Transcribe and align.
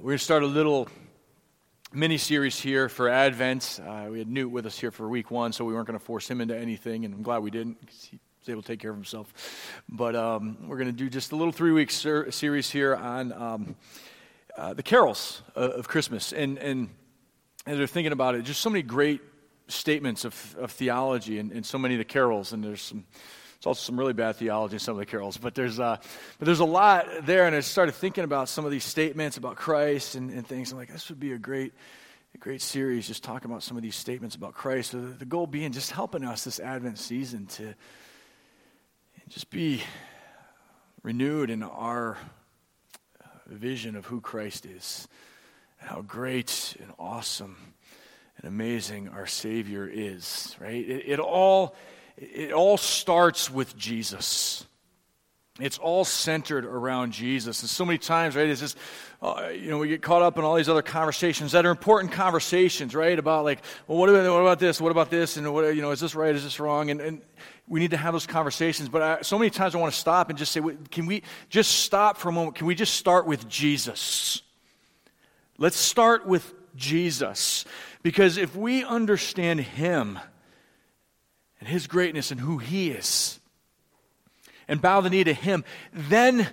We're 0.00 0.12
going 0.12 0.18
to 0.18 0.24
start 0.24 0.42
a 0.42 0.46
little 0.46 0.88
mini 1.92 2.16
series 2.16 2.58
here 2.58 2.88
for 2.88 3.10
Advent. 3.10 3.78
Uh, 3.86 4.06
we 4.10 4.18
had 4.18 4.28
Newt 4.28 4.50
with 4.50 4.64
us 4.64 4.78
here 4.78 4.90
for 4.90 5.06
week 5.06 5.30
one, 5.30 5.52
so 5.52 5.62
we 5.66 5.74
weren't 5.74 5.86
going 5.86 5.98
to 5.98 6.02
force 6.02 6.26
him 6.26 6.40
into 6.40 6.56
anything, 6.56 7.04
and 7.04 7.12
I'm 7.12 7.22
glad 7.22 7.42
we 7.42 7.50
didn't 7.50 7.78
because 7.80 8.04
he 8.04 8.18
was 8.38 8.48
able 8.48 8.62
to 8.62 8.68
take 8.68 8.80
care 8.80 8.92
of 8.92 8.96
himself. 8.96 9.30
But 9.90 10.16
um, 10.16 10.56
we're 10.66 10.78
going 10.78 10.88
to 10.88 10.96
do 10.96 11.10
just 11.10 11.32
a 11.32 11.36
little 11.36 11.52
three 11.52 11.72
week 11.72 11.90
ser- 11.90 12.30
series 12.30 12.70
here 12.70 12.96
on 12.96 13.30
um, 13.34 13.76
uh, 14.56 14.72
the 14.72 14.82
carols 14.82 15.42
of, 15.54 15.72
of 15.72 15.88
Christmas. 15.88 16.32
And, 16.32 16.56
and 16.56 16.88
as 17.66 17.78
we're 17.78 17.86
thinking 17.86 18.12
about 18.12 18.36
it, 18.36 18.44
just 18.44 18.62
so 18.62 18.70
many 18.70 18.80
great 18.80 19.20
statements 19.68 20.24
of, 20.24 20.56
of 20.58 20.70
theology 20.72 21.38
and, 21.38 21.52
in 21.52 21.62
so 21.62 21.76
many 21.76 21.92
of 21.92 21.98
the 21.98 22.06
carols, 22.06 22.54
and 22.54 22.64
there's 22.64 22.80
some 22.80 23.04
there's 23.60 23.76
also 23.76 23.84
some 23.84 23.98
really 23.98 24.14
bad 24.14 24.36
theology 24.36 24.76
in 24.76 24.78
some 24.78 24.92
of 24.92 25.00
the 25.00 25.04
carols, 25.04 25.36
but 25.36 25.54
there's, 25.54 25.78
uh, 25.78 25.98
but 26.38 26.46
there's 26.46 26.60
a 26.60 26.64
lot 26.64 27.06
there. 27.26 27.46
And 27.46 27.54
I 27.54 27.60
started 27.60 27.94
thinking 27.94 28.24
about 28.24 28.48
some 28.48 28.64
of 28.64 28.70
these 28.70 28.84
statements 28.84 29.36
about 29.36 29.56
Christ 29.56 30.14
and, 30.14 30.30
and 30.30 30.46
things. 30.46 30.72
I'm 30.72 30.78
like, 30.78 30.90
this 30.90 31.10
would 31.10 31.20
be 31.20 31.32
a 31.32 31.38
great, 31.38 31.74
a 32.34 32.38
great 32.38 32.62
series, 32.62 33.06
just 33.06 33.22
talking 33.22 33.50
about 33.50 33.62
some 33.62 33.76
of 33.76 33.82
these 33.82 33.96
statements 33.96 34.34
about 34.34 34.54
Christ. 34.54 34.92
So 34.92 35.00
the, 35.02 35.08
the 35.08 35.24
goal 35.26 35.46
being 35.46 35.72
just 35.72 35.90
helping 35.90 36.24
us 36.24 36.42
this 36.42 36.58
Advent 36.58 36.98
season 36.98 37.48
to 37.48 37.74
just 39.28 39.50
be 39.50 39.82
renewed 41.02 41.50
in 41.50 41.62
our 41.62 42.16
uh, 43.22 43.26
vision 43.46 43.94
of 43.94 44.06
who 44.06 44.22
Christ 44.22 44.64
is, 44.64 45.06
and 45.80 45.90
how 45.90 46.00
great 46.00 46.76
and 46.80 46.90
awesome 46.98 47.58
and 48.38 48.48
amazing 48.48 49.10
our 49.10 49.26
Savior 49.26 49.86
is, 49.86 50.56
right? 50.58 50.82
It, 50.82 51.02
it 51.06 51.20
all 51.20 51.76
it 52.20 52.52
all 52.52 52.76
starts 52.76 53.50
with 53.50 53.76
Jesus. 53.76 54.66
It's 55.58 55.78
all 55.78 56.04
centered 56.04 56.64
around 56.64 57.12
Jesus. 57.12 57.60
And 57.62 57.68
so 57.68 57.84
many 57.84 57.98
times, 57.98 58.36
right, 58.36 58.48
it's 58.48 58.60
just, 58.60 58.78
uh, 59.20 59.50
you 59.52 59.70
know, 59.70 59.78
we 59.78 59.88
get 59.88 60.00
caught 60.00 60.22
up 60.22 60.38
in 60.38 60.44
all 60.44 60.54
these 60.54 60.68
other 60.68 60.82
conversations 60.82 61.52
that 61.52 61.66
are 61.66 61.70
important 61.70 62.12
conversations, 62.12 62.94
right? 62.94 63.18
About 63.18 63.44
like, 63.44 63.60
well, 63.86 63.98
what 63.98 64.08
about, 64.08 64.30
what 64.32 64.40
about 64.40 64.58
this? 64.58 64.80
What 64.80 64.90
about 64.90 65.10
this? 65.10 65.36
And 65.36 65.52
what, 65.52 65.74
you 65.74 65.82
know, 65.82 65.90
is 65.90 66.00
this 66.00 66.14
right? 66.14 66.34
Is 66.34 66.44
this 66.44 66.60
wrong? 66.60 66.90
And, 66.90 67.00
and 67.00 67.22
we 67.68 67.80
need 67.80 67.90
to 67.90 67.96
have 67.96 68.14
those 68.14 68.26
conversations. 68.26 68.88
But 68.88 69.02
I, 69.02 69.20
so 69.22 69.38
many 69.38 69.50
times 69.50 69.74
I 69.74 69.78
want 69.78 69.92
to 69.92 69.98
stop 69.98 70.30
and 70.30 70.38
just 70.38 70.52
say, 70.52 70.60
can 70.90 71.06
we 71.06 71.22
just 71.48 71.70
stop 71.80 72.16
for 72.16 72.30
a 72.30 72.32
moment? 72.32 72.56
Can 72.56 72.66
we 72.66 72.74
just 72.74 72.94
start 72.94 73.26
with 73.26 73.48
Jesus? 73.48 74.42
Let's 75.58 75.76
start 75.76 76.26
with 76.26 76.54
Jesus. 76.74 77.66
Because 78.02 78.38
if 78.38 78.56
we 78.56 78.82
understand 78.82 79.60
Him, 79.60 80.18
and 81.60 81.68
His 81.68 81.86
greatness 81.86 82.30
and 82.30 82.40
who 82.40 82.58
He 82.58 82.90
is, 82.90 83.38
and 84.66 84.80
bow 84.80 85.00
the 85.00 85.10
knee 85.10 85.24
to 85.24 85.32
Him, 85.32 85.64
then 85.92 86.40
uh, 86.40 86.48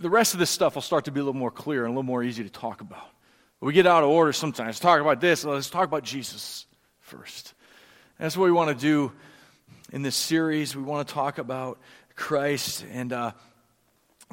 the 0.00 0.10
rest 0.10 0.34
of 0.34 0.40
this 0.40 0.50
stuff 0.50 0.74
will 0.74 0.82
start 0.82 1.06
to 1.06 1.12
be 1.12 1.20
a 1.20 1.22
little 1.22 1.38
more 1.38 1.50
clear 1.50 1.84
and 1.84 1.88
a 1.88 1.92
little 1.92 2.02
more 2.02 2.22
easy 2.22 2.42
to 2.42 2.50
talk 2.50 2.80
about. 2.80 3.08
We 3.60 3.72
get 3.72 3.86
out 3.86 4.02
of 4.02 4.10
order 4.10 4.32
sometimes. 4.32 4.78
Talk 4.78 5.00
about 5.00 5.20
this. 5.20 5.44
Let's 5.44 5.70
talk 5.70 5.84
about 5.84 6.02
Jesus 6.02 6.66
first. 7.00 7.54
That's 8.18 8.36
what 8.36 8.44
we 8.44 8.52
want 8.52 8.78
to 8.78 8.80
do 8.80 9.12
in 9.90 10.02
this 10.02 10.16
series. 10.16 10.76
We 10.76 10.82
want 10.82 11.08
to 11.08 11.14
talk 11.14 11.38
about 11.38 11.78
Christ 12.14 12.84
and. 12.92 13.12
Uh, 13.12 13.32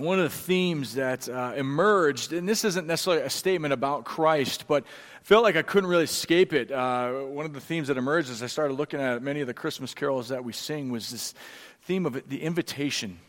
one 0.01 0.19
of 0.19 0.23
the 0.25 0.37
themes 0.37 0.95
that 0.95 1.29
uh, 1.29 1.53
emerged, 1.55 2.33
and 2.33 2.47
this 2.47 2.63
isn't 2.65 2.87
necessarily 2.87 3.23
a 3.23 3.29
statement 3.29 3.73
about 3.73 4.03
Christ, 4.03 4.65
but 4.67 4.83
felt 5.23 5.43
like 5.43 5.55
I 5.55 5.61
couldn't 5.61 5.89
really 5.89 6.03
escape 6.03 6.53
it. 6.53 6.71
Uh, 6.71 7.11
one 7.11 7.45
of 7.45 7.53
the 7.53 7.61
themes 7.61 7.87
that 7.87 7.97
emerged 7.97 8.29
as 8.29 8.41
I 8.41 8.47
started 8.47 8.73
looking 8.73 8.99
at 8.99 9.21
many 9.21 9.41
of 9.41 9.47
the 9.47 9.53
Christmas 9.53 9.93
carols 9.93 10.29
that 10.29 10.43
we 10.43 10.53
sing 10.53 10.91
was 10.91 11.09
this 11.09 11.33
theme 11.83 12.05
of 12.05 12.27
the 12.27 12.41
invitation 12.41 13.19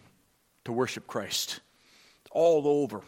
to 0.65 0.73
worship 0.73 1.07
Christ. 1.07 1.61
all 2.33 2.67
over 2.67 3.03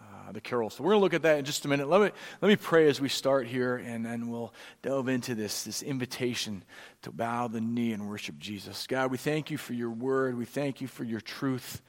uh, 0.00 0.32
the 0.32 0.40
carols. 0.40 0.74
So 0.74 0.84
we're 0.84 0.92
going 0.92 1.00
to 1.00 1.04
look 1.04 1.14
at 1.14 1.22
that 1.22 1.38
in 1.38 1.44
just 1.44 1.64
a 1.64 1.68
minute. 1.68 1.88
Let 1.88 2.00
me, 2.00 2.10
let 2.40 2.48
me 2.48 2.56
pray 2.56 2.88
as 2.88 3.00
we 3.00 3.08
start 3.08 3.46
here, 3.46 3.76
and 3.76 4.04
then 4.04 4.28
we'll 4.28 4.52
delve 4.82 5.08
into 5.08 5.34
this, 5.34 5.64
this 5.64 5.82
invitation 5.82 6.64
to 7.02 7.10
bow 7.10 7.48
the 7.48 7.60
knee 7.60 7.92
and 7.92 8.08
worship 8.08 8.38
Jesus. 8.38 8.86
God, 8.86 9.10
we 9.10 9.18
thank 9.18 9.50
you 9.50 9.58
for 9.58 9.74
your 9.74 9.90
word. 9.90 10.36
We 10.36 10.46
thank 10.46 10.80
you 10.80 10.88
for 10.88 11.04
your 11.04 11.20
truth. 11.20 11.82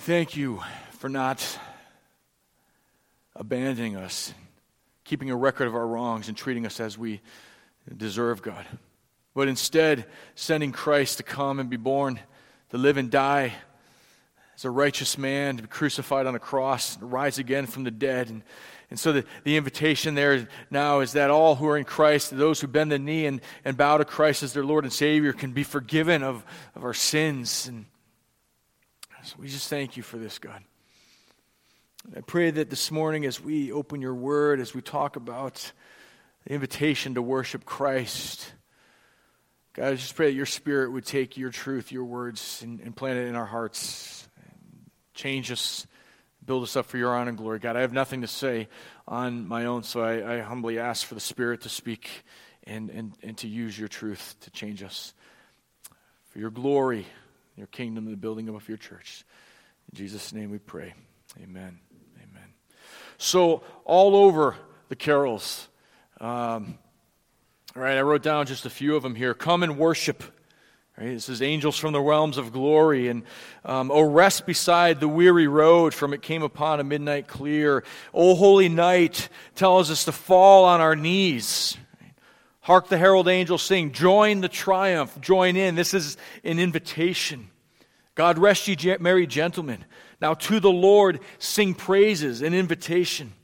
Thank 0.00 0.36
you 0.36 0.62
for 0.90 1.08
not 1.08 1.58
abandoning 3.34 3.96
us, 3.96 4.32
keeping 5.04 5.30
a 5.30 5.36
record 5.36 5.66
of 5.66 5.74
our 5.74 5.86
wrongs, 5.86 6.28
and 6.28 6.36
treating 6.36 6.66
us 6.66 6.80
as 6.80 6.98
we 6.98 7.22
deserve, 7.96 8.42
God. 8.42 8.66
But 9.34 9.48
instead, 9.48 10.04
sending 10.34 10.70
Christ 10.70 11.16
to 11.16 11.22
come 11.22 11.58
and 11.58 11.70
be 11.70 11.78
born, 11.78 12.20
to 12.70 12.78
live 12.78 12.98
and 12.98 13.10
die 13.10 13.54
as 14.54 14.66
a 14.66 14.70
righteous 14.70 15.16
man, 15.16 15.56
to 15.56 15.62
be 15.62 15.68
crucified 15.68 16.26
on 16.26 16.34
a 16.34 16.40
cross, 16.40 16.96
and 16.96 17.10
rise 17.10 17.38
again 17.38 17.66
from 17.66 17.84
the 17.84 17.90
dead. 17.90 18.28
And, 18.28 18.42
and 18.90 19.00
so 19.00 19.12
the, 19.12 19.24
the 19.44 19.56
invitation 19.56 20.14
there 20.14 20.46
now 20.70 21.00
is 21.00 21.12
that 21.12 21.30
all 21.30 21.54
who 21.56 21.66
are 21.68 21.78
in 21.78 21.84
Christ, 21.84 22.36
those 22.36 22.60
who 22.60 22.66
bend 22.66 22.92
the 22.92 22.98
knee 22.98 23.26
and, 23.26 23.40
and 23.64 23.78
bow 23.78 23.96
to 23.96 24.04
Christ 24.04 24.42
as 24.42 24.52
their 24.52 24.64
Lord 24.64 24.84
and 24.84 24.92
Savior, 24.92 25.32
can 25.32 25.52
be 25.52 25.64
forgiven 25.64 26.22
of, 26.22 26.44
of 26.74 26.84
our 26.84 26.94
sins 26.94 27.66
and 27.66 27.86
we 29.38 29.48
just 29.48 29.68
thank 29.68 29.96
you 29.96 30.02
for 30.02 30.18
this, 30.18 30.38
God. 30.38 30.62
I 32.16 32.20
pray 32.20 32.50
that 32.50 32.70
this 32.70 32.90
morning, 32.92 33.24
as 33.24 33.40
we 33.40 33.72
open 33.72 34.00
your 34.00 34.14
word, 34.14 34.60
as 34.60 34.74
we 34.74 34.82
talk 34.82 35.16
about 35.16 35.72
the 36.44 36.52
invitation 36.52 37.14
to 37.14 37.22
worship 37.22 37.64
Christ, 37.64 38.52
God, 39.72 39.88
I 39.88 39.94
just 39.96 40.14
pray 40.14 40.26
that 40.26 40.36
your 40.36 40.46
spirit 40.46 40.92
would 40.92 41.04
take 41.04 41.36
your 41.36 41.50
truth, 41.50 41.90
your 41.90 42.04
words, 42.04 42.60
and, 42.62 42.80
and 42.80 42.94
plant 42.94 43.18
it 43.18 43.26
in 43.26 43.34
our 43.34 43.46
hearts. 43.46 44.28
Change 45.14 45.50
us, 45.50 45.86
build 46.44 46.62
us 46.62 46.76
up 46.76 46.86
for 46.86 46.98
your 46.98 47.14
honor 47.16 47.30
and 47.30 47.38
glory. 47.38 47.58
God, 47.58 47.76
I 47.76 47.80
have 47.80 47.92
nothing 47.92 48.20
to 48.20 48.28
say 48.28 48.68
on 49.08 49.48
my 49.48 49.64
own, 49.64 49.82
so 49.82 50.02
I, 50.02 50.36
I 50.36 50.40
humbly 50.40 50.78
ask 50.78 51.06
for 51.06 51.14
the 51.14 51.20
Spirit 51.20 51.62
to 51.62 51.68
speak 51.68 52.08
and, 52.64 52.90
and, 52.90 53.12
and 53.22 53.36
to 53.38 53.48
use 53.48 53.78
your 53.78 53.88
truth 53.88 54.36
to 54.42 54.50
change 54.50 54.82
us. 54.82 55.14
For 56.28 56.38
your 56.38 56.50
glory, 56.50 57.06
your 57.56 57.66
kingdom 57.66 58.04
the 58.04 58.16
building 58.16 58.48
of 58.48 58.68
your 58.68 58.78
church. 58.78 59.24
In 59.90 59.96
Jesus' 59.96 60.32
name 60.32 60.50
we 60.50 60.58
pray. 60.58 60.94
Amen. 61.42 61.78
Amen. 62.16 62.48
So, 63.18 63.62
all 63.84 64.14
over 64.14 64.56
the 64.88 64.96
carols, 64.96 65.68
um, 66.20 66.78
all 67.74 67.82
right, 67.82 67.96
I 67.96 68.02
wrote 68.02 68.22
down 68.22 68.46
just 68.46 68.66
a 68.66 68.70
few 68.70 68.96
of 68.96 69.02
them 69.02 69.14
here. 69.14 69.34
Come 69.34 69.62
and 69.62 69.78
worship. 69.78 70.22
Right, 70.98 71.12
this 71.12 71.28
is 71.28 71.42
angels 71.42 71.76
from 71.76 71.92
the 71.92 72.00
realms 72.00 72.38
of 72.38 72.52
glory, 72.52 73.08
and 73.08 73.24
um, 73.66 73.90
oh, 73.90 74.00
rest 74.00 74.46
beside 74.46 74.98
the 74.98 75.08
weary 75.08 75.46
road, 75.46 75.92
from 75.92 76.14
it 76.14 76.22
came 76.22 76.42
upon 76.42 76.80
a 76.80 76.84
midnight 76.84 77.28
clear. 77.28 77.84
O 78.14 78.34
holy 78.34 78.70
night 78.70 79.28
tells 79.54 79.90
us 79.90 80.06
to 80.06 80.12
fall 80.12 80.64
on 80.64 80.80
our 80.80 80.96
knees. 80.96 81.76
Hark 82.66 82.88
the 82.88 82.98
herald 82.98 83.28
angels 83.28 83.62
sing, 83.62 83.92
join 83.92 84.40
the 84.40 84.48
triumph, 84.48 85.20
join 85.20 85.54
in. 85.54 85.76
This 85.76 85.94
is 85.94 86.16
an 86.42 86.58
invitation. 86.58 87.48
God 88.16 88.38
rest 88.38 88.66
ye 88.66 88.96
merry 88.98 89.24
gentlemen. 89.28 89.84
Now 90.20 90.34
to 90.34 90.58
the 90.58 90.68
Lord 90.68 91.20
sing 91.38 91.74
praises, 91.74 92.42
an 92.42 92.54
invitation. 92.54 93.34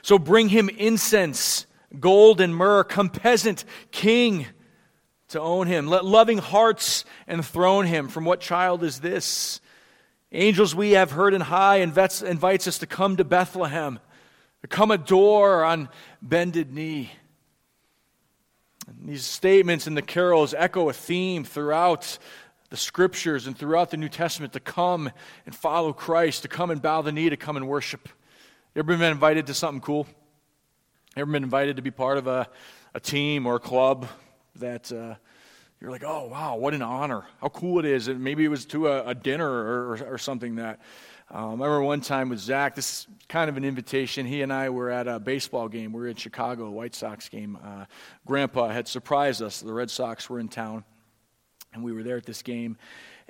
So 0.00 0.18
bring 0.18 0.48
him 0.48 0.70
incense, 0.70 1.66
gold 2.00 2.40
and 2.40 2.56
myrrh. 2.56 2.84
Come 2.84 3.10
peasant, 3.10 3.66
king, 3.90 4.46
to 5.28 5.38
own 5.38 5.66
him. 5.66 5.86
Let 5.86 6.06
loving 6.06 6.38
hearts 6.38 7.04
enthrone 7.28 7.84
him. 7.84 8.08
From 8.08 8.24
what 8.24 8.40
child 8.40 8.82
is 8.82 9.00
this? 9.00 9.60
Angels 10.32 10.74
we 10.74 10.92
have 10.92 11.10
heard 11.10 11.34
in 11.34 11.42
high 11.42 11.80
invites 11.80 12.66
us 12.66 12.78
to 12.78 12.86
come 12.86 13.18
to 13.18 13.24
Bethlehem, 13.24 13.98
to 14.62 14.68
come 14.68 14.90
adore 14.90 15.62
on 15.64 15.90
bended 16.22 16.72
knee. 16.72 17.10
These 19.04 19.24
statements 19.24 19.86
in 19.86 19.94
the 19.94 20.02
carols 20.02 20.54
echo 20.54 20.88
a 20.88 20.92
theme 20.92 21.44
throughout 21.44 22.18
the 22.70 22.76
scriptures 22.76 23.46
and 23.46 23.56
throughout 23.56 23.90
the 23.90 23.96
New 23.96 24.08
Testament 24.08 24.52
to 24.52 24.60
come 24.60 25.10
and 25.44 25.54
follow 25.54 25.92
Christ, 25.92 26.42
to 26.42 26.48
come 26.48 26.70
and 26.70 26.80
bow 26.80 27.02
the 27.02 27.12
knee, 27.12 27.28
to 27.30 27.36
come 27.36 27.56
and 27.56 27.68
worship. 27.68 28.08
You 28.74 28.80
ever 28.80 28.96
been 28.96 29.12
invited 29.12 29.46
to 29.46 29.54
something 29.54 29.80
cool? 29.80 30.06
Ever 31.16 31.30
been 31.30 31.42
invited 31.42 31.76
to 31.76 31.82
be 31.82 31.90
part 31.90 32.18
of 32.18 32.26
a, 32.26 32.48
a 32.94 33.00
team 33.00 33.46
or 33.46 33.56
a 33.56 33.60
club 33.60 34.06
that 34.56 34.92
uh, 34.92 35.14
you're 35.80 35.90
like, 35.90 36.04
oh, 36.04 36.26
wow, 36.26 36.56
what 36.56 36.74
an 36.74 36.82
honor. 36.82 37.24
How 37.40 37.48
cool 37.48 37.78
it 37.78 37.84
is. 37.84 38.08
And 38.08 38.22
maybe 38.22 38.44
it 38.44 38.48
was 38.48 38.66
to 38.66 38.88
a, 38.88 39.08
a 39.08 39.14
dinner 39.14 39.48
or, 39.48 39.94
or, 39.94 40.14
or 40.14 40.18
something 40.18 40.56
that. 40.56 40.80
Um, 41.28 41.60
I 41.60 41.66
remember 41.66 41.82
one 41.82 42.00
time 42.00 42.28
with 42.28 42.38
Zach, 42.38 42.76
this 42.76 43.00
is 43.00 43.06
kind 43.28 43.50
of 43.50 43.56
an 43.56 43.64
invitation. 43.64 44.26
He 44.26 44.42
and 44.42 44.52
I 44.52 44.70
were 44.70 44.90
at 44.90 45.08
a 45.08 45.18
baseball 45.18 45.68
game. 45.68 45.92
We 45.92 46.00
were 46.00 46.08
in 46.08 46.14
Chicago, 46.14 46.66
a 46.66 46.70
White 46.70 46.94
Sox 46.94 47.28
game. 47.28 47.58
Uh, 47.62 47.86
Grandpa 48.24 48.68
had 48.68 48.86
surprised 48.86 49.42
us. 49.42 49.60
The 49.60 49.72
Red 49.72 49.90
Sox 49.90 50.30
were 50.30 50.38
in 50.38 50.48
town, 50.48 50.84
and 51.74 51.82
we 51.82 51.92
were 51.92 52.04
there 52.04 52.16
at 52.16 52.26
this 52.26 52.42
game. 52.42 52.76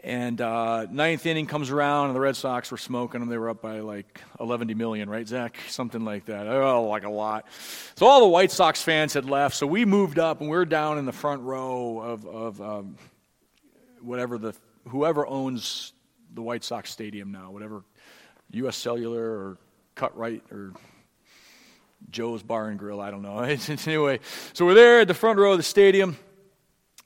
And 0.05 0.43
uh, 0.43 0.87
ninth 0.91 1.25
inning 1.25 1.47
comes 1.47 1.71
around, 1.71 2.09
and 2.09 2.17
the 2.17 2.21
Red 2.21 2.37
Sox 2.37 2.71
were 2.71 2.77
smoking 2.77 3.21
them. 3.21 3.31
They 3.31 3.39
were 3.39 3.49
up 3.49 3.63
by 3.63 3.81
like 3.81 4.21
11 4.41 4.77
million, 4.77 5.09
right, 5.09 5.27
Zach? 5.27 5.57
Something 5.69 6.05
like 6.05 6.27
that. 6.27 6.47
Oh, 6.47 6.87
like 6.89 7.05
a 7.05 7.11
lot. 7.11 7.47
So 7.95 8.05
all 8.05 8.21
the 8.21 8.29
White 8.29 8.51
Sox 8.51 8.83
fans 8.83 9.15
had 9.15 9.25
left. 9.25 9.57
So 9.57 9.67
we 9.67 9.87
moved 9.87 10.19
up, 10.19 10.43
and 10.43 10.51
we 10.51 10.57
are 10.59 10.67
down 10.67 10.99
in 10.99 11.07
the 11.07 11.13
front 11.13 11.41
row 11.43 11.99
of, 12.01 12.27
of 12.27 12.61
um, 12.61 12.97
whatever 14.03 14.37
the 14.37 14.53
whoever 14.89 15.27
owns 15.27 15.93
the 16.35 16.43
White 16.43 16.65
Sox 16.65 16.91
stadium 16.91 17.33
now, 17.33 17.51
whatever 17.51 17.83
U.S. 18.53 18.77
Cellular 18.77 19.23
or 19.23 19.59
Cut 19.95 20.17
Right 20.17 20.43
or 20.51 20.73
Joe's 22.11 22.43
Bar 22.43 22.69
and 22.69 22.79
Grill. 22.79 23.01
I 23.01 23.11
don't 23.11 23.23
know. 23.23 23.39
anyway, 23.87 24.21
so 24.53 24.67
we're 24.67 24.75
there 24.75 25.01
at 25.01 25.09
the 25.09 25.15
front 25.15 25.39
row 25.39 25.53
of 25.53 25.59
the 25.59 25.65
stadium. 25.65 26.17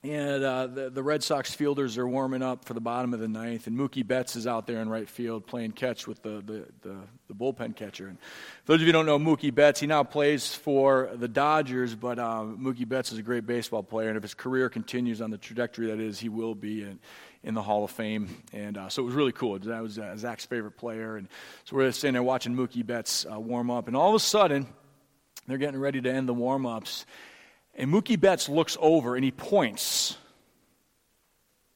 And 0.03 0.43
uh, 0.43 0.67
the, 0.67 0.89
the 0.89 1.03
Red 1.03 1.23
Sox 1.23 1.53
fielders 1.53 1.99
are 1.99 2.09
warming 2.09 2.43
up 2.43 2.65
for 2.65 2.73
the 2.73 2.81
bottom 2.81 3.13
of 3.13 3.21
the 3.21 3.29
ninth, 3.29 3.67
and 3.67 3.77
Mookie 3.77 4.07
Betts 4.07 4.35
is 4.35 4.47
out 4.47 4.67
there 4.67 4.81
in 4.81 4.89
right 4.89 5.07
field 5.07 5.47
playing 5.47 5.73
catch 5.73 6.07
with 6.07 6.23
the, 6.23 6.43
the, 6.47 6.67
the, 6.81 6.97
the 7.29 7.35
bullpen 7.35 7.77
catcher. 7.77 8.09
And 8.09 8.19
for 8.65 8.73
those 8.73 8.77
of 8.77 8.81
you 8.81 8.87
who 8.87 8.93
don't 8.93 9.05
know 9.05 9.19
Mookie 9.19 9.55
Betts, 9.55 9.79
he 9.79 9.87
now 9.87 10.03
plays 10.03 10.55
for 10.55 11.11
the 11.15 11.29
Dodgers, 11.29 11.95
but 11.95 12.19
uh, 12.19 12.45
Mookie 12.45 12.89
Betts 12.89 13.13
is 13.13 13.19
a 13.19 13.23
great 13.23 13.47
baseball 13.47 13.83
player, 13.83 14.09
and 14.09 14.17
if 14.17 14.23
his 14.23 14.33
career 14.33 14.71
continues 14.71 15.21
on 15.21 15.31
the 15.31 15.37
trajectory 15.37 15.89
that 15.89 16.01
is, 16.01 16.19
he 16.19 16.31
will 16.31 16.55
be 16.55 16.81
in, 16.83 16.99
in 17.43 17.55
the 17.55 17.63
Hall 17.63 17.85
of 17.85 17.91
Fame. 17.91 18.29
And 18.53 18.77
uh, 18.77 18.89
so 18.89 19.03
it 19.03 19.07
was 19.07 19.15
really 19.15 19.33
cool. 19.33 19.59
That 19.59 19.83
was 19.83 19.99
uh, 19.99 20.17
Zach's 20.17 20.45
favorite 20.45 20.77
player. 20.77 21.17
And 21.17 21.29
so 21.65 21.77
we're 21.77 21.91
sitting 21.93 22.13
there 22.13 22.23
watching 22.23 22.55
Mookie 22.55 22.87
Betts 22.87 23.27
uh, 23.31 23.39
warm 23.41 23.71
up, 23.71 23.89
and 23.89 23.97
all 23.97 24.11
of 24.11 24.15
a 24.15 24.21
sudden, 24.21 24.67
they're 25.47 25.59
getting 25.59 25.81
ready 25.81 26.01
to 26.01 26.11
end 26.13 26.29
the 26.29 26.35
warm 26.35 26.67
ups. 26.67 27.07
And 27.75 27.91
Mookie 27.91 28.21
Betts 28.21 28.49
looks 28.49 28.77
over 28.81 29.17
and 29.17 29.25
he 29.25 29.31
points, 29.31 30.17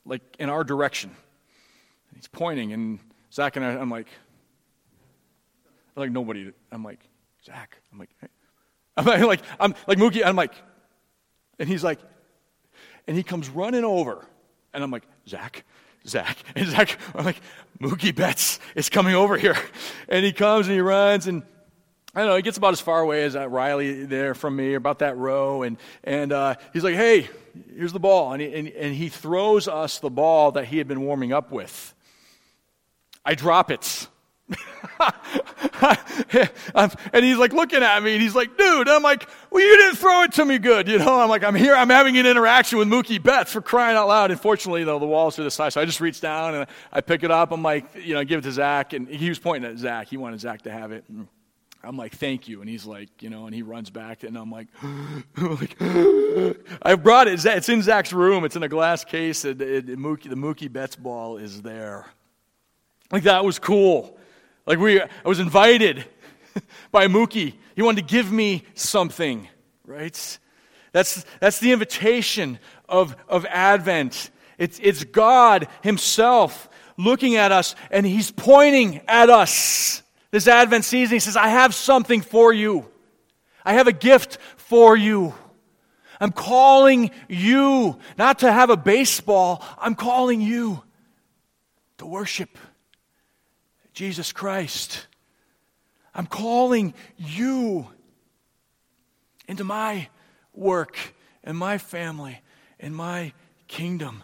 like 0.05 0.23
in 0.39 0.49
our 0.49 0.65
direction. 0.65 1.11
He's 2.15 2.29
pointing, 2.29 2.73
and 2.73 2.99
Zach 3.33 3.57
and 3.57 3.65
I, 3.65 3.71
I'm 3.71 3.91
like, 3.91 4.09
I'm 5.97 6.03
like 6.03 6.11
nobody. 6.13 6.53
I'm 6.71 6.85
like, 6.85 7.01
Zach. 7.45 7.79
I'm 7.93 7.99
like. 7.99 8.11
I'm 8.97 9.27
like, 9.27 9.41
I'm 9.59 9.75
like 9.89 9.99
Mookie. 9.99 10.25
I'm 10.25 10.37
like, 10.37 10.55
and 11.59 11.69
he's 11.69 11.83
like, 11.83 11.99
and 13.09 13.17
he 13.17 13.25
comes 13.25 13.49
running 13.49 13.83
over, 13.83 14.25
and 14.73 14.85
I'm 14.85 14.93
like, 14.93 15.03
Zach, 15.29 15.65
Zach, 16.06 16.37
and 16.55 16.69
Zach. 16.69 16.99
I'm 17.15 17.25
like, 17.25 17.41
Mookie 17.81 18.15
Betts 18.15 18.61
is 18.75 18.88
coming 18.88 19.15
over 19.15 19.37
here, 19.37 19.56
and 20.09 20.25
he 20.25 20.32
comes 20.32 20.67
and 20.67 20.75
he 20.75 20.81
runs 20.81 21.26
and 21.26 21.43
I 22.17 22.21
don't 22.21 22.29
know, 22.29 22.37
he 22.37 22.43
gets 22.43 22.59
about 22.59 22.73
as 22.73 22.81
far 22.81 23.00
away 23.00 23.25
as 23.25 23.35
uh, 23.35 23.49
Riley 23.49 24.05
there 24.05 24.35
from 24.37 24.55
me, 24.55 24.75
about 24.75 25.00
that 25.00 25.17
row, 25.17 25.62
and, 25.62 25.76
and 26.05 26.32
uh, 26.32 26.55
he's 26.73 26.85
like, 26.85 26.94
hey, 26.94 27.29
here's 27.76 27.93
the 27.93 27.99
ball. 27.99 28.32
And 28.32 28.41
he, 28.41 28.55
and, 28.55 28.69
and 28.69 28.94
he 28.94 29.09
throws 29.09 29.67
us 29.67 29.99
the 29.99 30.11
ball 30.11 30.53
that 30.53 30.67
he 30.67 30.79
had 30.79 30.87
been 30.87 31.00
warming 31.00 31.32
up 31.32 31.50
with. 31.50 31.93
I 33.25 33.35
drop 33.35 33.73
it. 33.73 34.06
and 37.13 37.25
he's 37.25 37.37
like 37.37 37.53
looking 37.53 37.83
at 37.83 38.03
me 38.03 38.15
and 38.15 38.23
he's 38.23 38.35
like, 38.35 38.57
dude, 38.57 38.89
I'm 38.89 39.03
like, 39.03 39.29
well, 39.51 39.63
you 39.63 39.77
didn't 39.77 39.97
throw 39.97 40.23
it 40.23 40.33
to 40.33 40.45
me 40.45 40.59
good. 40.59 40.89
You 40.89 40.99
know, 40.99 41.21
I'm 41.21 41.29
like, 41.29 41.45
I'm 41.45 41.55
here, 41.55 41.75
I'm 41.75 41.91
having 41.91 42.17
an 42.17 42.27
interaction 42.27 42.79
with 42.79 42.89
Mookie 42.89 43.23
Betts 43.23 43.53
for 43.53 43.61
crying 43.61 43.97
out 43.97 44.09
loud. 44.09 44.31
Unfortunately, 44.31 44.85
though, 44.85 44.99
the 44.99 45.07
walls 45.07 45.39
are 45.39 45.45
this 45.45 45.57
high. 45.57 45.69
So 45.69 45.81
I 45.81 45.85
just 45.85 46.01
reach 46.01 46.21
down 46.21 46.55
and 46.55 46.67
I 46.93 47.01
pick 47.01 47.23
it 47.23 47.31
up. 47.31 47.53
I'm 47.53 47.63
like, 47.63 47.87
you 47.95 48.15
know, 48.15 48.25
give 48.25 48.41
it 48.41 48.43
to 48.43 48.53
Zach. 48.53 48.93
And 48.93 49.09
he 49.09 49.29
was 49.29 49.39
pointing 49.39 49.71
at 49.71 49.79
Zach. 49.79 50.09
He 50.09 50.17
wanted 50.17 50.41
Zach 50.41 50.63
to 50.63 50.71
have 50.71 50.93
it. 50.93 51.05
And 51.09 51.29
I'm 51.83 51.97
like, 51.97 52.15
thank 52.15 52.49
you. 52.49 52.61
And 52.61 52.69
he's 52.69 52.87
like, 52.87 53.23
you 53.23 53.31
know, 53.31 53.47
and 53.47 53.55
he 53.55 53.63
runs 53.63 53.91
back, 53.91 54.23
and 54.23 54.37
I'm 54.37 54.51
like, 54.51 54.69
like 55.37 55.77
I 56.83 56.95
brought 56.95 57.29
it. 57.29 57.45
It's 57.45 57.69
in 57.69 57.83
Zach's 57.83 58.13
room. 58.13 58.45
It's 58.45 58.57
in 58.57 58.63
a 58.63 58.69
glass 58.69 59.05
case. 59.05 59.45
And, 59.45 59.61
and 59.61 59.89
Mookie, 59.99 60.31
the 60.31 60.37
Mookie 60.37 60.73
Betts 60.73 60.97
ball 60.97 61.37
is 61.37 61.63
there. 61.63 62.07
Like, 63.11 63.25
that 63.25 63.45
was 63.45 63.59
cool. 63.59 64.19
Like, 64.67 64.79
we, 64.79 65.01
I 65.01 65.09
was 65.25 65.41
invited 65.41 66.05
by 66.93 67.07
Mookie. 67.07 67.55
He 67.77 67.83
wanted 67.83 68.07
to 68.07 68.15
give 68.15 68.31
me 68.31 68.65
something, 68.75 69.49
right? 69.87 70.39
That's, 70.93 71.25
that's 71.41 71.59
the 71.59 71.73
invitation 71.73 72.59
of, 72.89 73.17
of 73.29 73.45
Advent. 73.47 74.31
It's, 74.59 74.79
it's 74.83 75.05
God 75.05 75.69
Himself 75.83 76.69
looking 76.97 77.37
at 77.37 77.53
us, 77.53 77.75
and 77.91 78.07
He's 78.07 78.31
pointing 78.31 79.01
at 79.09 79.29
us 79.29 80.03
this 80.35 80.49
Advent 80.49 80.85
season, 80.85 81.15
he 81.15 81.21
says, 81.21 81.37
I 81.37 81.47
have 81.47 81.77
something 81.77 82.21
for 82.21 82.53
you. 82.53 82.91
I 83.65 83.75
have 83.75 83.87
a 83.87 83.93
gift 83.93 84.39
for 84.57 84.97
you. 84.97 85.33
I'm 86.21 86.33
calling 86.33 87.13
you 87.29 88.01
not 88.19 88.41
to 88.41 88.51
have 88.51 88.69
a 88.69 88.77
baseball, 88.77 89.65
I'm 89.79 89.95
calling 89.95 90.41
you 90.41 90.83
to 91.99 92.07
worship 92.07 92.59
Jesus 93.94 94.32
Christ. 94.32 95.06
I'm 96.14 96.26
calling 96.26 96.94
you 97.17 97.88
into 99.49 99.64
my 99.64 100.08
work 100.52 100.99
and 101.43 101.56
my 101.56 101.79
family 101.79 102.41
and 102.79 102.94
my 102.94 103.32
kingdom. 103.69 104.23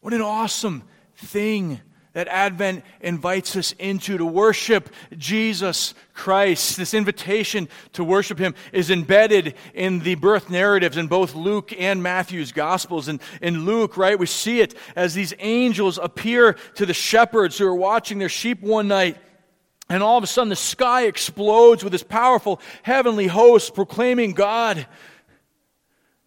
What 0.00 0.14
an 0.14 0.22
awesome 0.22 0.84
thing 1.16 1.80
that 2.20 2.28
Advent 2.28 2.84
invites 3.00 3.56
us 3.56 3.72
into 3.78 4.18
to 4.18 4.26
worship 4.26 4.90
Jesus 5.16 5.94
Christ. 6.12 6.76
This 6.76 6.92
invitation 6.92 7.66
to 7.94 8.04
worship 8.04 8.38
Him 8.38 8.54
is 8.74 8.90
embedded 8.90 9.54
in 9.72 10.00
the 10.00 10.16
birth 10.16 10.50
narratives 10.50 10.98
in 10.98 11.06
both 11.06 11.34
Luke 11.34 11.72
and 11.78 12.02
Matthew's 12.02 12.52
Gospels. 12.52 13.08
And 13.08 13.22
in 13.40 13.64
Luke, 13.64 13.96
right, 13.96 14.18
we 14.18 14.26
see 14.26 14.60
it 14.60 14.74
as 14.94 15.14
these 15.14 15.32
angels 15.38 15.96
appear 15.96 16.58
to 16.74 16.84
the 16.84 16.92
shepherds 16.92 17.56
who 17.56 17.66
are 17.66 17.74
watching 17.74 18.18
their 18.18 18.28
sheep 18.28 18.60
one 18.60 18.88
night. 18.88 19.16
And 19.88 20.02
all 20.02 20.18
of 20.18 20.24
a 20.24 20.26
sudden, 20.26 20.50
the 20.50 20.56
sky 20.56 21.06
explodes 21.06 21.82
with 21.82 21.92
this 21.92 22.02
powerful 22.02 22.60
heavenly 22.82 23.28
host 23.28 23.74
proclaiming 23.74 24.34
God 24.34 24.86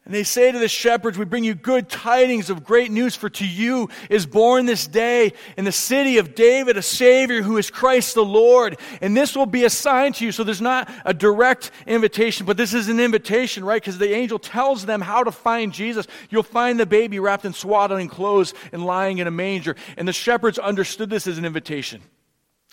and 0.06 0.14
they 0.14 0.24
say 0.24 0.52
to 0.52 0.60
the 0.60 0.68
shepherds, 0.68 1.18
We 1.18 1.24
bring 1.24 1.46
you 1.46 1.56
good 1.56 1.88
tidings 1.88 2.50
of 2.50 2.66
great 2.66 2.92
news, 2.92 3.16
for 3.16 3.30
to 3.30 3.48
you 3.48 3.90
is 4.10 4.26
born 4.26 4.66
this 4.66 4.86
day 4.86 5.32
in 5.56 5.64
the 5.64 5.72
city 5.72 6.18
of 6.18 6.36
David 6.36 6.76
a 6.76 6.82
Savior 6.82 7.42
who 7.42 7.58
is 7.58 7.70
Christ 7.70 8.16
the 8.16 8.26
Lord. 8.26 8.78
And 9.00 9.16
this 9.16 9.34
will 9.34 9.46
be 9.46 9.64
a 9.64 9.70
sign 9.70 10.12
to 10.14 10.26
you. 10.26 10.34
So 10.34 10.44
there's 10.44 10.60
not 10.60 10.92
a 11.06 11.14
direct 11.14 11.72
invitation, 11.88 12.46
but 12.46 12.58
this 12.58 12.74
is 12.74 12.90
an 12.90 13.00
invitation, 13.00 13.64
right? 13.64 13.82
Because 13.82 13.98
the 13.98 14.14
angel 14.14 14.40
tells 14.40 14.86
them 14.86 15.00
how 15.00 15.24
to 15.24 15.32
find 15.32 15.72
Jesus. 15.72 16.06
You'll 16.30 16.44
find 16.44 16.78
the 16.78 16.86
baby 16.86 17.20
wrapped 17.20 17.46
in 17.46 17.54
swaddling 17.54 18.10
clothes 18.10 18.54
and 18.74 18.86
lying 18.86 19.20
in 19.20 19.28
a 19.28 19.32
manger. 19.32 19.78
And 19.96 20.06
the 20.06 20.14
shepherds 20.14 20.60
understood 20.60 21.10
this 21.10 21.28
as 21.28 21.38
an 21.38 21.46
invitation. 21.46 22.02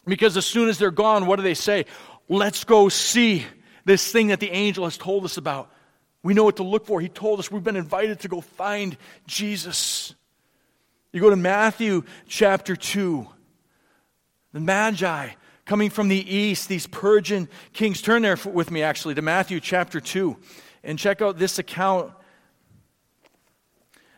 Because 0.04 0.36
as 0.36 0.46
soon 0.46 0.68
as 0.68 0.78
they're 0.78 0.90
gone, 0.90 1.26
what 1.26 1.36
do 1.36 1.42
they 1.42 1.54
say? 1.54 1.86
Let's 2.28 2.64
go 2.64 2.88
see 2.88 3.46
this 3.84 4.10
thing 4.10 4.28
that 4.28 4.40
the 4.40 4.50
angel 4.50 4.82
has 4.82 4.96
told 4.96 5.24
us 5.24 5.36
about. 5.36 5.70
We 6.22 6.34
know 6.34 6.44
what 6.44 6.56
to 6.56 6.62
look 6.62 6.86
for. 6.86 7.00
He 7.00 7.08
told 7.08 7.38
us 7.38 7.50
we've 7.50 7.64
been 7.64 7.76
invited 7.76 8.20
to 8.20 8.28
go 8.28 8.40
find 8.40 8.96
Jesus. 9.26 10.14
You 11.12 11.20
go 11.20 11.30
to 11.30 11.36
Matthew 11.36 12.04
chapter 12.28 12.76
2. 12.76 13.26
The 14.52 14.60
Magi 14.60 15.30
coming 15.64 15.88
from 15.90 16.08
the 16.08 16.36
east, 16.36 16.68
these 16.68 16.86
Persian 16.86 17.48
kings. 17.72 18.02
Turn 18.02 18.22
there 18.22 18.36
with 18.44 18.70
me, 18.70 18.82
actually, 18.82 19.14
to 19.14 19.22
Matthew 19.22 19.60
chapter 19.60 20.00
2 20.00 20.36
and 20.82 20.98
check 20.98 21.22
out 21.22 21.38
this 21.38 21.58
account. 21.58 22.12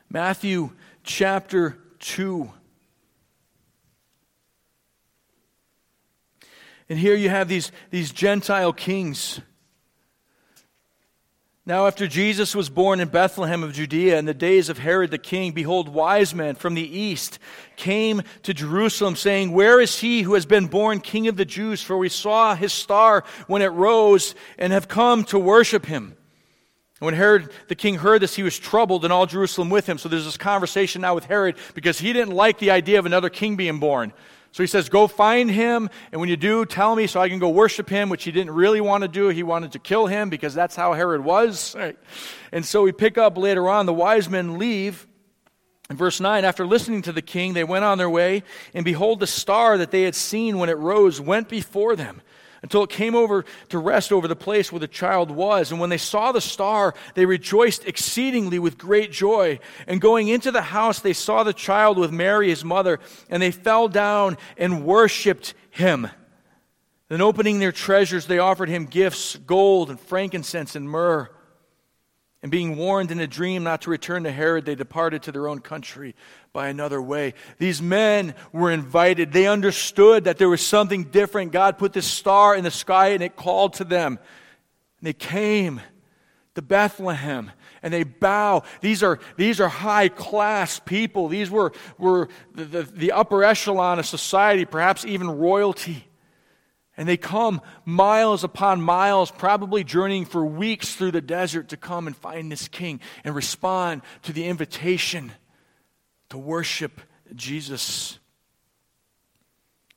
Matthew 0.09 0.71
chapter 1.04 1.78
2. 2.00 2.50
And 6.88 6.99
here 6.99 7.14
you 7.14 7.28
have 7.30 7.49
these, 7.49 7.73
these 7.90 8.12
Gentile 8.12 8.73
kings 8.73 9.40
now, 11.64 11.87
after 11.87 12.09
Jesus 12.09 12.57
was 12.57 12.69
born 12.69 12.99
in 12.99 13.07
Bethlehem 13.07 13.62
of 13.62 13.73
Judea 13.73 14.19
in 14.19 14.25
the 14.25 14.35
days 14.35 14.69
of 14.69 14.78
Herod 14.78 15.12
the 15.12 15.19
king, 15.19 15.52
behold, 15.52 15.88
wise 15.88 16.35
men 16.35 16.57
from 16.57 16.75
the 16.75 16.99
east 16.99 17.38
came 17.76 18.23
to 18.42 18.52
Jerusalem, 18.52 19.14
saying, 19.14 19.52
Where 19.52 19.81
is 19.81 20.00
he 20.00 20.23
who 20.23 20.35
has 20.35 20.45
been 20.45 20.66
born 20.66 20.99
king 21.00 21.28
of 21.28 21.37
the 21.37 21.45
Jews? 21.45 21.81
For 21.81 21.97
we 21.97 22.09
saw 22.09 22.57
his 22.57 22.73
star 22.73 23.23
when 23.47 23.62
it 23.62 23.69
rose 23.69 24.35
and 24.59 24.73
have 24.73 24.88
come 24.88 25.23
to 25.26 25.38
worship 25.38 25.87
him. 25.87 26.16
When 26.99 27.14
Herod 27.14 27.49
the 27.69 27.76
king 27.76 27.95
heard 27.95 28.23
this, 28.23 28.35
he 28.35 28.42
was 28.42 28.59
troubled, 28.59 29.04
and 29.04 29.12
all 29.12 29.26
Jerusalem 29.26 29.71
with 29.71 29.88
him. 29.88 29.99
So 29.99 30.09
there's 30.09 30.25
this 30.25 30.37
conversation 30.37 31.02
now 31.02 31.14
with 31.14 31.26
Herod 31.26 31.54
because 31.75 32.00
he 32.00 32.12
didn't 32.12 32.35
like 32.35 32.59
the 32.59 32.73
idea 32.73 32.99
of 32.99 33.07
another 33.07 33.31
king 33.31 33.54
being 33.54 33.78
born. 33.78 34.12
So 34.52 34.62
he 34.62 34.66
says, 34.66 34.88
Go 34.88 35.06
find 35.06 35.50
him, 35.50 35.88
and 36.12 36.21
when 36.21 36.28
you 36.28 36.37
do, 36.37 36.64
tell 36.66 36.94
me 36.94 37.06
so 37.06 37.21
I 37.21 37.28
can 37.28 37.38
go 37.38 37.49
worship 37.49 37.88
him, 37.88 38.11
which 38.11 38.25
he 38.25 38.30
didn't 38.30 38.52
really 38.52 38.80
want 38.80 39.02
to 39.02 39.09
do. 39.09 39.28
He 39.28 39.42
wanted 39.42 39.73
to 39.73 39.78
kill 39.78 40.06
him 40.06 40.28
because 40.28 40.54
that's 40.54 40.76
how 40.76 40.92
Herod 40.92 41.25
was. 41.25 41.75
Right? 41.75 41.99
And 42.52 42.64
so 42.64 42.82
we 42.82 42.92
pick 42.92 43.16
up 43.16 43.37
later 43.38 43.68
on, 43.68 43.87
the 43.87 43.94
wise 43.94 44.28
men 44.28 44.59
leave. 44.59 45.09
In 45.90 45.97
verse 45.97 46.21
9, 46.21 46.44
after 46.44 46.64
listening 46.64 47.02
to 47.02 47.12
the 47.12 47.21
king, 47.21 47.54
they 47.54 47.64
went 47.64 47.85
on 47.85 47.99
their 47.99 48.09
way, 48.09 48.44
and 48.73 48.85
behold, 48.85 49.21
the 49.21 49.26
star 49.26 49.76
that 49.78 49.90
they 49.90 50.02
had 50.02 50.14
seen 50.14 50.59
when 50.59 50.68
it 50.68 50.78
rose 50.78 51.21
went 51.21 51.49
before 51.49 51.97
them 51.97 52.23
until 52.62 52.85
it 52.85 52.90
came 52.90 53.14
over 53.14 53.45
to 53.69 53.78
rest 53.78 54.12
over 54.12 54.28
the 54.28 54.37
place 54.37 54.71
where 54.71 54.81
the 54.81 54.88
child 54.88 55.31
was. 55.31 55.71
And 55.71 55.81
when 55.81 55.90
they 55.90 55.99
saw 55.99 56.33
the 56.33 56.40
star, 56.40 56.95
they 57.14 57.26
rejoiced 57.26 57.87
exceedingly 57.87 58.59
with 58.59 58.78
great 58.78 59.11
joy. 59.11 59.59
And 59.87 60.00
going 60.00 60.28
into 60.28 60.52
the 60.52 60.62
house, 60.62 61.00
they 61.00 61.12
saw 61.12 61.42
the 61.42 61.52
child 61.52 61.99
with 61.99 62.12
Mary, 62.12 62.49
his 62.49 62.64
mother, 62.64 63.00
and 63.28 63.42
they 63.42 63.50
fell 63.50 63.88
down 63.88 64.38
and 64.57 64.85
worshiped 64.85 65.54
him. 65.71 66.09
Then, 67.09 67.21
opening 67.21 67.59
their 67.59 67.73
treasures, 67.73 68.26
they 68.26 68.38
offered 68.38 68.71
him 68.71 68.87
gifts 68.87 69.37
gold 69.37 69.90
and 69.90 70.00
frankincense 70.00 70.76
and 70.76 70.88
myrrh. 70.88 71.28
And 72.42 72.50
being 72.50 72.76
warned 72.76 73.12
in 73.12 73.20
a 73.20 73.26
dream 73.26 73.62
not 73.62 73.82
to 73.82 73.90
return 73.90 74.25
to 74.25 74.32
Herod, 74.32 74.64
they 74.64 74.75
departed 74.75 75.22
to 75.25 75.32
their 75.32 75.46
own 75.46 75.61
country 75.61 76.16
by 76.52 76.68
another 76.68 77.00
way. 77.00 77.34
These 77.58 77.80
men 77.80 78.34
were 78.52 78.72
invited. 78.72 79.32
They 79.32 79.46
understood 79.46 80.25
that 80.25 80.38
there 80.38 80.49
was 80.49 80.61
something 80.61 81.04
different. 81.04 81.52
God 81.52 81.78
put 81.78 81.92
this 81.92 82.06
star 82.06 82.56
in 82.56 82.64
the 82.64 82.70
sky 82.70 83.08
and 83.08 83.22
it 83.22 83.37
called 83.37 83.75
to 83.75 83.84
them. 83.84 84.18
And 84.99 85.06
they 85.06 85.12
came 85.12 85.80
to 86.56 86.62
Bethlehem 86.62 87.52
and 87.80 87.94
they 87.94 88.02
bow. 88.02 88.64
These 88.80 89.04
are, 89.04 89.20
these 89.37 89.61
are 89.61 89.68
high 89.68 90.08
class 90.08 90.80
people. 90.80 91.28
These 91.28 91.49
were, 91.49 91.72
were 91.96 92.28
the, 92.54 92.64
the, 92.64 92.82
the 92.82 93.12
upper 93.12 93.44
echelon 93.44 94.00
of 94.00 94.06
society, 94.06 94.64
perhaps 94.64 95.04
even 95.04 95.30
royalty. 95.30 96.08
And 96.96 97.08
they 97.08 97.16
come 97.16 97.62
miles 97.84 98.44
upon 98.44 98.82
miles, 98.82 99.30
probably 99.30 99.82
journeying 99.82 100.26
for 100.26 100.44
weeks 100.44 100.94
through 100.94 101.12
the 101.12 101.22
desert 101.22 101.68
to 101.70 101.76
come 101.76 102.06
and 102.06 102.14
find 102.14 102.52
this 102.52 102.68
king 102.68 103.00
and 103.25 103.34
respond 103.34 104.02
to 104.22 104.32
the 104.32 104.44
invitation 104.44 105.32
to 106.28 106.37
worship 106.37 107.00
Jesus. 107.34 108.18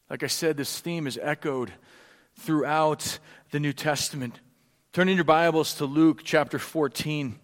Like 0.09 0.23
I 0.23 0.27
said, 0.27 0.55
this 0.55 0.79
theme 0.79 1.05
is 1.05 1.19
echoed 1.21 1.73
throughout 2.35 3.19
the 3.51 3.59
New 3.59 3.73
Testament. 3.73 4.39
Turn 4.93 5.09
in 5.09 5.15
your 5.15 5.25
Bibles 5.25 5.75
to 5.75 5.85
Luke 5.85 6.21
chapter 6.23 6.59
14. 6.59 7.37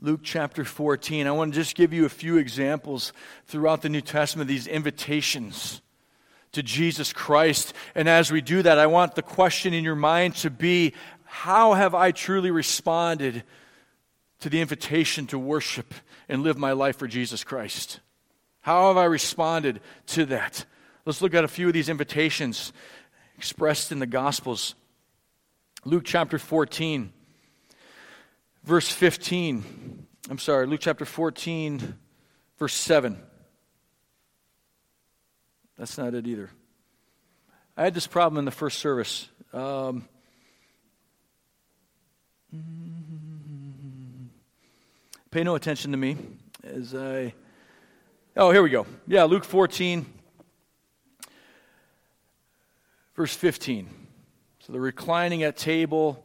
Luke 0.00 0.20
chapter 0.22 0.64
14. 0.64 1.26
I 1.26 1.32
want 1.32 1.52
to 1.52 1.60
just 1.60 1.74
give 1.74 1.92
you 1.92 2.04
a 2.04 2.10
few 2.10 2.36
examples 2.36 3.12
throughout 3.46 3.82
the 3.82 3.88
New 3.88 4.00
Testament, 4.00 4.46
these 4.46 4.68
invitations 4.68 5.80
to 6.54 6.62
Jesus 6.62 7.12
Christ. 7.12 7.74
And 7.94 8.08
as 8.08 8.32
we 8.32 8.40
do 8.40 8.62
that, 8.62 8.78
I 8.78 8.86
want 8.86 9.14
the 9.14 9.22
question 9.22 9.74
in 9.74 9.84
your 9.84 9.94
mind 9.94 10.36
to 10.36 10.50
be 10.50 10.94
how 11.24 11.74
have 11.74 11.94
I 11.94 12.12
truly 12.12 12.50
responded 12.50 13.44
to 14.40 14.48
the 14.48 14.60
invitation 14.60 15.26
to 15.28 15.38
worship 15.38 15.94
and 16.28 16.42
live 16.42 16.56
my 16.56 16.72
life 16.72 16.96
for 16.96 17.08
Jesus 17.08 17.44
Christ? 17.44 18.00
How 18.60 18.88
have 18.88 18.96
I 18.96 19.04
responded 19.04 19.80
to 20.08 20.26
that? 20.26 20.64
Let's 21.04 21.20
look 21.20 21.34
at 21.34 21.44
a 21.44 21.48
few 21.48 21.66
of 21.66 21.74
these 21.74 21.88
invitations 21.88 22.72
expressed 23.36 23.92
in 23.92 23.98
the 23.98 24.06
Gospels. 24.06 24.74
Luke 25.84 26.04
chapter 26.04 26.38
14, 26.38 27.12
verse 28.62 28.88
15. 28.88 30.06
I'm 30.30 30.38
sorry, 30.38 30.66
Luke 30.66 30.80
chapter 30.80 31.04
14, 31.04 31.98
verse 32.58 32.74
7. 32.74 33.18
That's 35.78 35.98
not 35.98 36.14
it 36.14 36.26
either. 36.26 36.50
I 37.76 37.82
had 37.82 37.94
this 37.94 38.06
problem 38.06 38.38
in 38.38 38.44
the 38.44 38.52
first 38.52 38.78
service. 38.78 39.28
Um, 39.52 40.06
pay 45.30 45.42
no 45.42 45.56
attention 45.56 45.90
to 45.90 45.96
me 45.96 46.16
as 46.62 46.94
I. 46.94 47.34
Oh, 48.36 48.52
here 48.52 48.62
we 48.62 48.70
go. 48.70 48.86
Yeah, 49.06 49.24
Luke 49.24 49.44
14, 49.44 50.06
verse 53.16 53.34
15. 53.34 53.88
So 54.60 54.72
they're 54.72 54.80
reclining 54.80 55.42
at 55.42 55.56
table. 55.56 56.24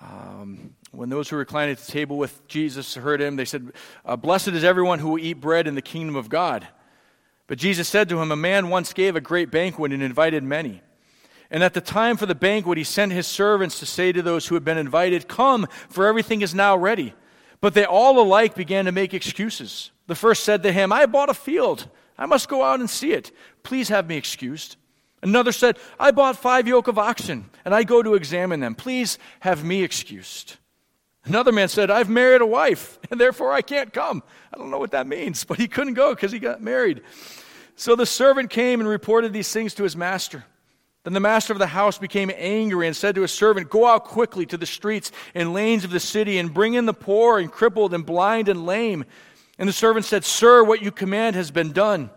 Um, 0.00 0.74
when 0.90 1.08
those 1.08 1.28
who 1.28 1.36
reclined 1.36 1.70
at 1.70 1.78
the 1.78 1.90
table 1.90 2.18
with 2.18 2.46
Jesus 2.48 2.94
heard 2.94 3.20
him, 3.20 3.36
they 3.36 3.44
said, 3.44 3.72
uh, 4.04 4.16
Blessed 4.16 4.48
is 4.48 4.64
everyone 4.64 4.98
who 4.98 5.10
will 5.10 5.18
eat 5.18 5.34
bread 5.34 5.66
in 5.68 5.74
the 5.74 5.82
kingdom 5.82 6.16
of 6.16 6.28
God. 6.28 6.66
But 7.52 7.58
Jesus 7.58 7.86
said 7.86 8.08
to 8.08 8.18
him, 8.22 8.32
A 8.32 8.34
man 8.36 8.70
once 8.70 8.94
gave 8.94 9.14
a 9.14 9.20
great 9.20 9.50
banquet 9.50 9.92
and 9.92 10.02
invited 10.02 10.42
many. 10.42 10.80
And 11.50 11.62
at 11.62 11.74
the 11.74 11.82
time 11.82 12.16
for 12.16 12.24
the 12.24 12.34
banquet, 12.34 12.78
he 12.78 12.82
sent 12.82 13.12
his 13.12 13.26
servants 13.26 13.78
to 13.80 13.84
say 13.84 14.10
to 14.10 14.22
those 14.22 14.46
who 14.46 14.54
had 14.54 14.64
been 14.64 14.78
invited, 14.78 15.28
Come, 15.28 15.68
for 15.90 16.06
everything 16.06 16.40
is 16.40 16.54
now 16.54 16.78
ready. 16.78 17.12
But 17.60 17.74
they 17.74 17.84
all 17.84 18.18
alike 18.18 18.54
began 18.54 18.86
to 18.86 18.90
make 18.90 19.12
excuses. 19.12 19.90
The 20.06 20.14
first 20.14 20.44
said 20.44 20.62
to 20.62 20.72
him, 20.72 20.94
I 20.94 21.04
bought 21.04 21.28
a 21.28 21.34
field. 21.34 21.90
I 22.16 22.24
must 22.24 22.48
go 22.48 22.64
out 22.64 22.80
and 22.80 22.88
see 22.88 23.12
it. 23.12 23.32
Please 23.64 23.90
have 23.90 24.08
me 24.08 24.16
excused. 24.16 24.76
Another 25.22 25.52
said, 25.52 25.76
I 26.00 26.10
bought 26.10 26.38
five 26.38 26.66
yoke 26.66 26.88
of 26.88 26.98
oxen, 26.98 27.50
and 27.66 27.74
I 27.74 27.82
go 27.82 28.02
to 28.02 28.14
examine 28.14 28.60
them. 28.60 28.74
Please 28.74 29.18
have 29.40 29.62
me 29.62 29.82
excused. 29.82 30.56
Another 31.24 31.52
man 31.52 31.68
said, 31.68 31.90
I've 31.90 32.08
married 32.08 32.40
a 32.40 32.46
wife, 32.46 32.98
and 33.10 33.20
therefore 33.20 33.52
I 33.52 33.62
can't 33.62 33.92
come. 33.92 34.22
I 34.52 34.58
don't 34.58 34.70
know 34.70 34.78
what 34.78 34.90
that 34.90 35.06
means, 35.06 35.44
but 35.44 35.58
he 35.58 35.68
couldn't 35.68 35.94
go 35.94 36.14
because 36.14 36.32
he 36.32 36.38
got 36.38 36.60
married. 36.60 37.02
So 37.76 37.96
the 37.96 38.06
servant 38.06 38.50
came 38.50 38.80
and 38.80 38.88
reported 38.88 39.32
these 39.32 39.52
things 39.52 39.74
to 39.74 39.84
his 39.84 39.96
master. 39.96 40.44
Then 41.04 41.14
the 41.14 41.20
master 41.20 41.52
of 41.52 41.58
the 41.58 41.66
house 41.66 41.98
became 41.98 42.30
angry 42.36 42.86
and 42.86 42.94
said 42.94 43.16
to 43.16 43.22
his 43.22 43.32
servant, 43.32 43.70
Go 43.70 43.86
out 43.86 44.04
quickly 44.04 44.46
to 44.46 44.56
the 44.56 44.66
streets 44.66 45.10
and 45.34 45.52
lanes 45.52 45.84
of 45.84 45.90
the 45.90 46.00
city 46.00 46.38
and 46.38 46.54
bring 46.54 46.74
in 46.74 46.86
the 46.86 46.94
poor 46.94 47.38
and 47.38 47.50
crippled 47.50 47.92
and 47.92 48.06
blind 48.06 48.48
and 48.48 48.66
lame. 48.66 49.04
And 49.58 49.68
the 49.68 49.72
servant 49.72 50.04
said, 50.04 50.24
Sir, 50.24 50.62
what 50.62 50.82
you 50.82 50.92
command 50.92 51.34
has 51.34 51.50
been 51.50 51.72
done. 51.72 52.10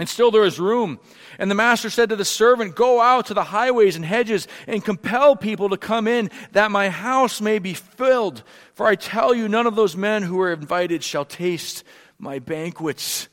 And 0.00 0.08
still 0.08 0.30
there 0.30 0.44
is 0.44 0.58
room. 0.58 0.98
And 1.38 1.50
the 1.50 1.54
master 1.54 1.90
said 1.90 2.08
to 2.08 2.16
the 2.16 2.24
servant, 2.24 2.74
Go 2.74 3.02
out 3.02 3.26
to 3.26 3.34
the 3.34 3.44
highways 3.44 3.96
and 3.96 4.04
hedges 4.04 4.48
and 4.66 4.82
compel 4.82 5.36
people 5.36 5.68
to 5.68 5.76
come 5.76 6.08
in, 6.08 6.30
that 6.52 6.70
my 6.70 6.88
house 6.88 7.42
may 7.42 7.58
be 7.58 7.74
filled. 7.74 8.42
For 8.72 8.86
I 8.86 8.94
tell 8.94 9.34
you, 9.34 9.46
none 9.46 9.66
of 9.66 9.76
those 9.76 9.98
men 9.98 10.22
who 10.22 10.40
are 10.40 10.54
invited 10.54 11.04
shall 11.04 11.26
taste 11.26 11.84
my 12.18 12.38
banquets 12.38 13.28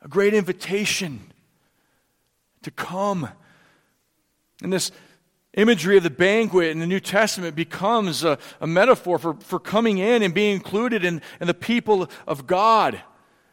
a 0.00 0.08
great 0.08 0.32
invitation 0.32 1.20
to 2.62 2.70
come. 2.70 3.28
And 4.62 4.72
this 4.72 4.90
imagery 5.52 5.98
of 5.98 6.02
the 6.02 6.08
banquet 6.08 6.70
in 6.70 6.78
the 6.78 6.86
New 6.86 6.98
Testament 6.98 7.54
becomes 7.54 8.24
a, 8.24 8.38
a 8.58 8.66
metaphor 8.66 9.18
for, 9.18 9.34
for 9.34 9.60
coming 9.60 9.98
in 9.98 10.22
and 10.22 10.32
being 10.32 10.54
included 10.54 11.04
in, 11.04 11.20
in 11.42 11.46
the 11.46 11.52
people 11.52 12.08
of 12.26 12.46
God. 12.46 13.02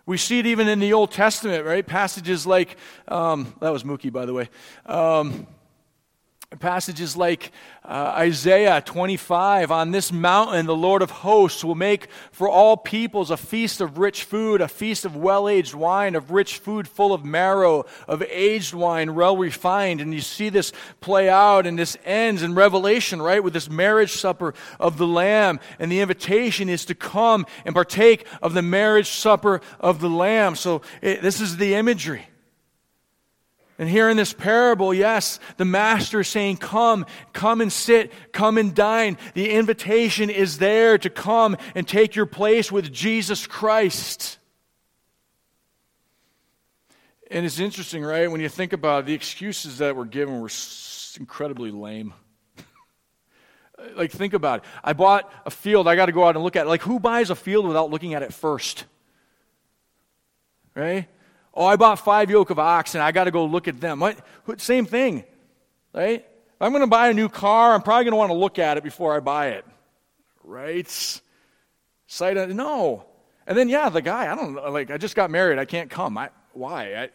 We 0.10 0.18
see 0.18 0.40
it 0.40 0.48
even 0.48 0.68
in 0.68 0.80
the 0.80 0.92
Old 0.94 1.12
Testament, 1.12 1.68
right? 1.68 1.86
Passages 1.86 2.48
like, 2.48 2.78
um, 3.10 3.54
that 3.60 3.70
was 3.70 3.84
Mookie, 3.84 4.12
by 4.12 4.26
the 4.26 4.34
way. 4.34 4.50
Um, 4.88 5.46
passages 6.58 7.16
like 7.16 7.52
uh, 7.86 8.14
Isaiah 8.18 8.82
25 8.82 9.70
on 9.70 9.92
this 9.92 10.12
mountain 10.12 10.66
the 10.66 10.76
Lord 10.76 11.04
of 11.04 11.12
hosts 11.12 11.64
will 11.64 11.76
make 11.76 12.08
for 12.32 12.50
all 12.50 12.76
peoples 12.76 13.30
a 13.30 13.38
feast 13.38 13.82
of 13.82 14.00
rich 14.00 14.24
food, 14.24 14.60
a 14.60 14.68
feast 14.68 15.06
of 15.06 15.16
well 15.16 15.48
aged 15.48 15.76
wine, 15.76 16.16
of 16.16 16.32
rich 16.32 16.58
food 16.58 16.88
full 16.88 17.14
of 17.14 17.24
marrow, 17.24 17.86
of 18.08 18.24
aged 18.24 18.74
wine 18.74 19.14
well 19.14 19.38
refined. 19.38 20.02
And 20.02 20.12
you 20.12 20.22
see 20.22 20.50
this 20.50 20.72
play 21.02 21.30
out, 21.30 21.68
and 21.68 21.78
this 21.78 21.96
ends 22.04 22.42
in 22.42 22.56
Revelation, 22.56 23.22
right, 23.22 23.44
with 23.44 23.54
this 23.54 23.70
marriage 23.70 24.14
supper 24.14 24.56
of 24.80 24.98
the 24.98 25.08
Lamb. 25.08 25.60
And 25.78 25.92
the 25.92 26.00
invitation 26.00 26.68
is 26.68 26.84
to 26.86 26.96
come 26.96 27.46
and 27.64 27.76
partake 27.76 28.26
of 28.42 28.56
the 28.56 28.64
marriage 28.64 29.12
supper 29.12 29.62
of 29.80 30.00
the 30.00 30.10
Lamb. 30.10 30.56
So 30.56 30.82
it, 31.04 31.22
this 31.22 31.42
is 31.42 31.58
the 31.58 31.76
imagery. 31.76 32.26
And 33.80 33.88
here 33.88 34.10
in 34.10 34.18
this 34.18 34.34
parable, 34.34 34.94
yes, 34.94 35.40
the 35.56 35.64
master 35.64 36.20
is 36.20 36.28
saying, 36.28 36.58
Come, 36.58 37.06
come 37.32 37.62
and 37.62 37.72
sit, 37.72 38.12
come 38.34 38.58
and 38.58 38.76
dine. 38.76 39.18
The 39.36 39.52
invitation 39.52 40.30
is 40.30 40.58
there 40.58 40.98
to 40.98 41.10
come 41.10 41.56
and 41.76 41.88
take 41.88 42.14
your 42.14 42.26
place 42.26 42.74
with 42.74 42.92
Jesus 42.92 43.48
Christ. 43.48 44.38
And 47.32 47.46
it's 47.46 47.60
interesting, 47.60 48.04
right? 48.04 48.30
When 48.30 48.42
you 48.42 48.50
think 48.50 48.74
about 48.74 49.04
it, 49.04 49.06
the 49.06 49.14
excuses 49.14 49.78
that 49.78 49.96
were 49.96 50.06
given 50.06 50.42
were 50.42 50.50
incredibly 51.18 51.72
lame. 51.72 52.14
like, 53.96 54.12
think 54.12 54.34
about 54.34 54.60
it. 54.60 54.66
I 54.84 54.92
bought 54.92 55.32
a 55.46 55.52
field, 55.52 55.88
I 55.88 55.96
got 55.96 56.08
to 56.08 56.12
go 56.12 56.26
out 56.26 56.36
and 56.36 56.44
look 56.44 56.58
at 56.58 56.66
it. 56.66 56.70
Like, 56.70 56.82
who 56.82 57.00
buys 57.00 57.30
a 57.30 57.36
field 57.36 57.66
without 57.66 57.92
looking 57.92 58.14
at 58.14 58.24
it 58.24 58.34
first? 58.34 58.84
Right? 60.76 61.08
Oh, 61.54 61.66
I 61.66 61.76
bought 61.76 62.00
five 62.00 62.30
yoke 62.30 62.50
of 62.50 62.60
oxen. 62.60 63.02
I 63.02 63.12
got 63.12 63.26
to 63.26 63.32
go 63.32 63.46
look 63.46 63.68
at 63.68 63.82
them. 63.82 64.00
What? 64.00 64.18
Same 64.58 64.86
thing, 64.86 65.24
right? 65.94 66.26
I'm 66.62 66.72
going 66.72 66.82
to 66.82 66.88
buy 66.88 67.10
a 67.10 67.14
new 67.14 67.30
car, 67.30 67.74
I'm 67.74 67.82
probably 67.82 68.04
going 68.06 68.12
to 68.12 68.18
want 68.18 68.32
to 68.32 68.38
look 68.38 68.60
at 68.60 68.78
it 68.78 68.84
before 68.84 69.16
I 69.16 69.22
buy 69.22 69.50
it, 69.50 69.66
right? 70.44 71.22
Sight 72.08 72.50
no. 72.50 73.06
And 73.48 73.58
then, 73.58 73.70
yeah, 73.70 73.90
the 73.90 74.02
guy, 74.02 74.32
I 74.32 74.36
don't 74.36 74.56
like, 74.74 74.92
I 74.92 74.98
just 74.98 75.16
got 75.16 75.32
married. 75.32 75.58
I 75.58 75.66
can't 75.66 75.90
come. 75.90 76.18
I, 76.18 76.30
why? 76.54 76.96
I, 76.96 77.10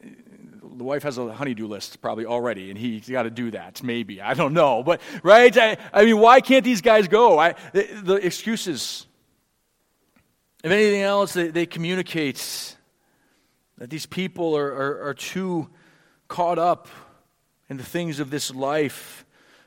the 0.00 0.84
wife 0.84 1.02
has 1.02 1.18
a 1.18 1.32
honeydew 1.32 1.66
list 1.66 2.00
probably 2.00 2.24
already, 2.24 2.70
and 2.70 2.78
he's 2.78 3.08
got 3.08 3.24
to 3.24 3.30
do 3.30 3.50
that. 3.50 3.82
Maybe 3.82 4.22
I 4.22 4.34
don't 4.34 4.54
know, 4.54 4.82
but 4.82 5.00
right? 5.22 5.56
I, 5.56 5.76
I 5.92 6.04
mean, 6.06 6.18
why 6.18 6.40
can't 6.40 6.64
these 6.64 6.80
guys 6.80 7.06
go? 7.06 7.38
I, 7.38 7.54
the, 7.72 7.82
the 8.02 8.14
excuses. 8.14 9.06
If 10.64 10.70
anything 10.70 11.02
else, 11.02 11.34
they, 11.34 11.48
they 11.48 11.66
communicate 11.66 12.76
that 13.80 13.88
these 13.88 14.06
people 14.06 14.56
are, 14.56 14.72
are, 14.72 15.08
are 15.08 15.14
too 15.14 15.68
caught 16.28 16.58
up 16.58 16.86
in 17.68 17.78
the 17.78 17.82
things 17.82 18.20
of 18.20 18.30
this 18.30 18.54
life, 18.54 19.24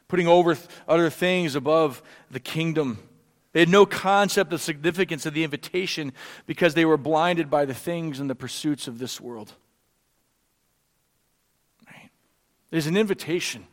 putting 0.07 0.27
over 0.27 0.55
other 0.87 1.09
things 1.09 1.55
above 1.55 2.03
the 2.29 2.39
kingdom. 2.39 2.99
They 3.53 3.59
had 3.59 3.69
no 3.69 3.87
concept 3.87 4.53
of 4.53 4.61
significance 4.61 5.25
of 5.25 5.33
the 5.33 5.43
invitation 5.43 6.13
because 6.45 6.75
they 6.75 6.85
were 6.85 6.97
blinded 6.97 7.49
by 7.49 7.65
the 7.65 7.73
things 7.73 8.19
and 8.19 8.29
the 8.29 8.35
pursuits 8.35 8.87
of 8.87 8.99
this 8.99 9.19
world. 9.19 9.53
Right? 11.87 12.11
There's 12.69 12.87
an 12.87 12.95
invitation. 12.95 13.65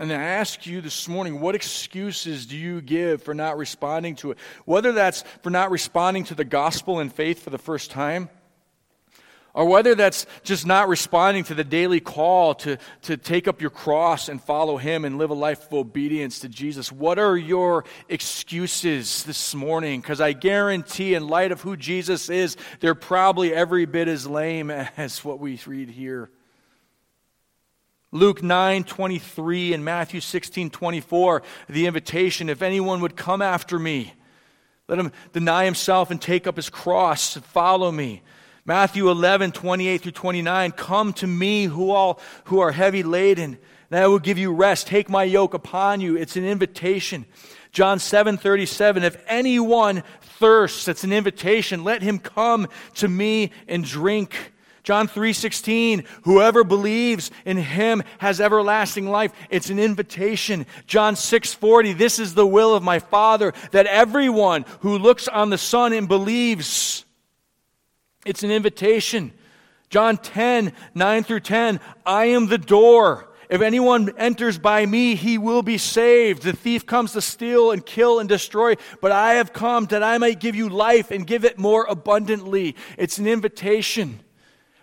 And 0.00 0.12
I 0.12 0.14
ask 0.14 0.64
you 0.64 0.80
this 0.80 1.08
morning, 1.08 1.40
what 1.40 1.56
excuses 1.56 2.46
do 2.46 2.56
you 2.56 2.80
give 2.80 3.20
for 3.20 3.34
not 3.34 3.58
responding 3.58 4.14
to 4.16 4.30
it? 4.30 4.38
Whether 4.64 4.92
that's 4.92 5.24
for 5.42 5.50
not 5.50 5.72
responding 5.72 6.22
to 6.24 6.36
the 6.36 6.44
gospel 6.44 7.00
and 7.00 7.12
faith 7.12 7.42
for 7.42 7.50
the 7.50 7.58
first 7.58 7.90
time, 7.90 8.28
or 9.54 9.64
whether 9.64 9.96
that's 9.96 10.26
just 10.44 10.64
not 10.64 10.88
responding 10.88 11.42
to 11.44 11.54
the 11.54 11.64
daily 11.64 11.98
call 11.98 12.54
to, 12.54 12.78
to 13.02 13.16
take 13.16 13.48
up 13.48 13.60
your 13.60 13.70
cross 13.70 14.28
and 14.28 14.40
follow 14.40 14.76
Him 14.76 15.04
and 15.04 15.18
live 15.18 15.30
a 15.30 15.34
life 15.34 15.66
of 15.66 15.72
obedience 15.72 16.38
to 16.40 16.48
Jesus. 16.48 16.92
What 16.92 17.18
are 17.18 17.36
your 17.36 17.84
excuses 18.08 19.24
this 19.24 19.52
morning? 19.52 20.00
Because 20.00 20.20
I 20.20 20.32
guarantee, 20.32 21.14
in 21.14 21.26
light 21.26 21.50
of 21.50 21.62
who 21.62 21.76
Jesus 21.76 22.30
is, 22.30 22.56
they're 22.78 22.94
probably 22.94 23.52
every 23.52 23.84
bit 23.84 24.06
as 24.06 24.28
lame 24.28 24.70
as 24.96 25.24
what 25.24 25.40
we 25.40 25.58
read 25.66 25.90
here. 25.90 26.30
Luke 28.10 28.42
9 28.42 28.84
23 28.84 29.74
and 29.74 29.84
Matthew 29.84 30.20
16 30.20 30.70
24, 30.70 31.42
the 31.68 31.86
invitation 31.86 32.48
if 32.48 32.62
anyone 32.62 33.02
would 33.02 33.16
come 33.16 33.42
after 33.42 33.78
me, 33.78 34.14
let 34.88 34.98
him 34.98 35.12
deny 35.34 35.66
himself 35.66 36.10
and 36.10 36.20
take 36.20 36.46
up 36.46 36.56
his 36.56 36.70
cross 36.70 37.36
and 37.36 37.44
follow 37.44 37.92
me. 37.92 38.22
Matthew 38.64 39.10
11 39.10 39.52
28 39.52 40.00
through 40.00 40.12
29, 40.12 40.72
come 40.72 41.12
to 41.14 41.26
me 41.26 41.64
who 41.64 41.90
all 41.90 42.20
who 42.44 42.60
are 42.60 42.72
heavy 42.72 43.02
laden, 43.02 43.58
and 43.90 44.00
I 44.00 44.06
will 44.06 44.18
give 44.18 44.38
you 44.38 44.54
rest. 44.54 44.86
Take 44.86 45.10
my 45.10 45.24
yoke 45.24 45.52
upon 45.52 46.00
you. 46.00 46.16
It's 46.16 46.36
an 46.36 46.46
invitation. 46.46 47.26
John 47.72 47.98
7 47.98 48.38
37, 48.38 49.02
if 49.02 49.22
anyone 49.26 50.02
thirsts, 50.22 50.88
it's 50.88 51.04
an 51.04 51.12
invitation. 51.12 51.84
Let 51.84 52.00
him 52.00 52.18
come 52.18 52.68
to 52.94 53.08
me 53.08 53.50
and 53.66 53.84
drink. 53.84 54.52
John 54.88 55.06
3:16 55.06 56.02
Whoever 56.22 56.64
believes 56.64 57.30
in 57.44 57.58
him 57.58 58.02
has 58.20 58.40
everlasting 58.40 59.10
life. 59.10 59.32
It's 59.50 59.68
an 59.68 59.78
invitation. 59.78 60.64
John 60.86 61.14
6:40 61.14 61.92
This 61.92 62.18
is 62.18 62.32
the 62.32 62.46
will 62.46 62.74
of 62.74 62.82
my 62.82 62.98
Father 62.98 63.52
that 63.72 63.84
everyone 63.84 64.64
who 64.80 64.96
looks 64.96 65.28
on 65.28 65.50
the 65.50 65.58
Son 65.58 65.92
and 65.92 66.08
believes 66.08 67.04
it's 68.24 68.42
an 68.42 68.50
invitation. 68.50 69.32
John 69.90 70.16
10, 70.16 70.72
9 70.94 71.22
through 71.22 71.40
10. 71.40 71.80
I 72.06 72.24
am 72.24 72.46
the 72.46 72.56
door. 72.56 73.28
If 73.50 73.60
anyone 73.60 74.14
enters 74.16 74.56
by 74.56 74.86
me, 74.86 75.16
he 75.16 75.36
will 75.36 75.62
be 75.62 75.76
saved. 75.76 76.44
The 76.44 76.54
thief 76.54 76.86
comes 76.86 77.12
to 77.12 77.20
steal 77.20 77.72
and 77.72 77.84
kill 77.84 78.20
and 78.20 78.28
destroy, 78.28 78.76
but 79.02 79.12
I 79.12 79.34
have 79.34 79.52
come 79.52 79.84
that 79.86 80.02
I 80.02 80.16
might 80.16 80.40
give 80.40 80.54
you 80.54 80.70
life 80.70 81.10
and 81.10 81.26
give 81.26 81.44
it 81.44 81.58
more 81.58 81.84
abundantly. 81.90 82.74
It's 82.96 83.18
an 83.18 83.26
invitation. 83.26 84.20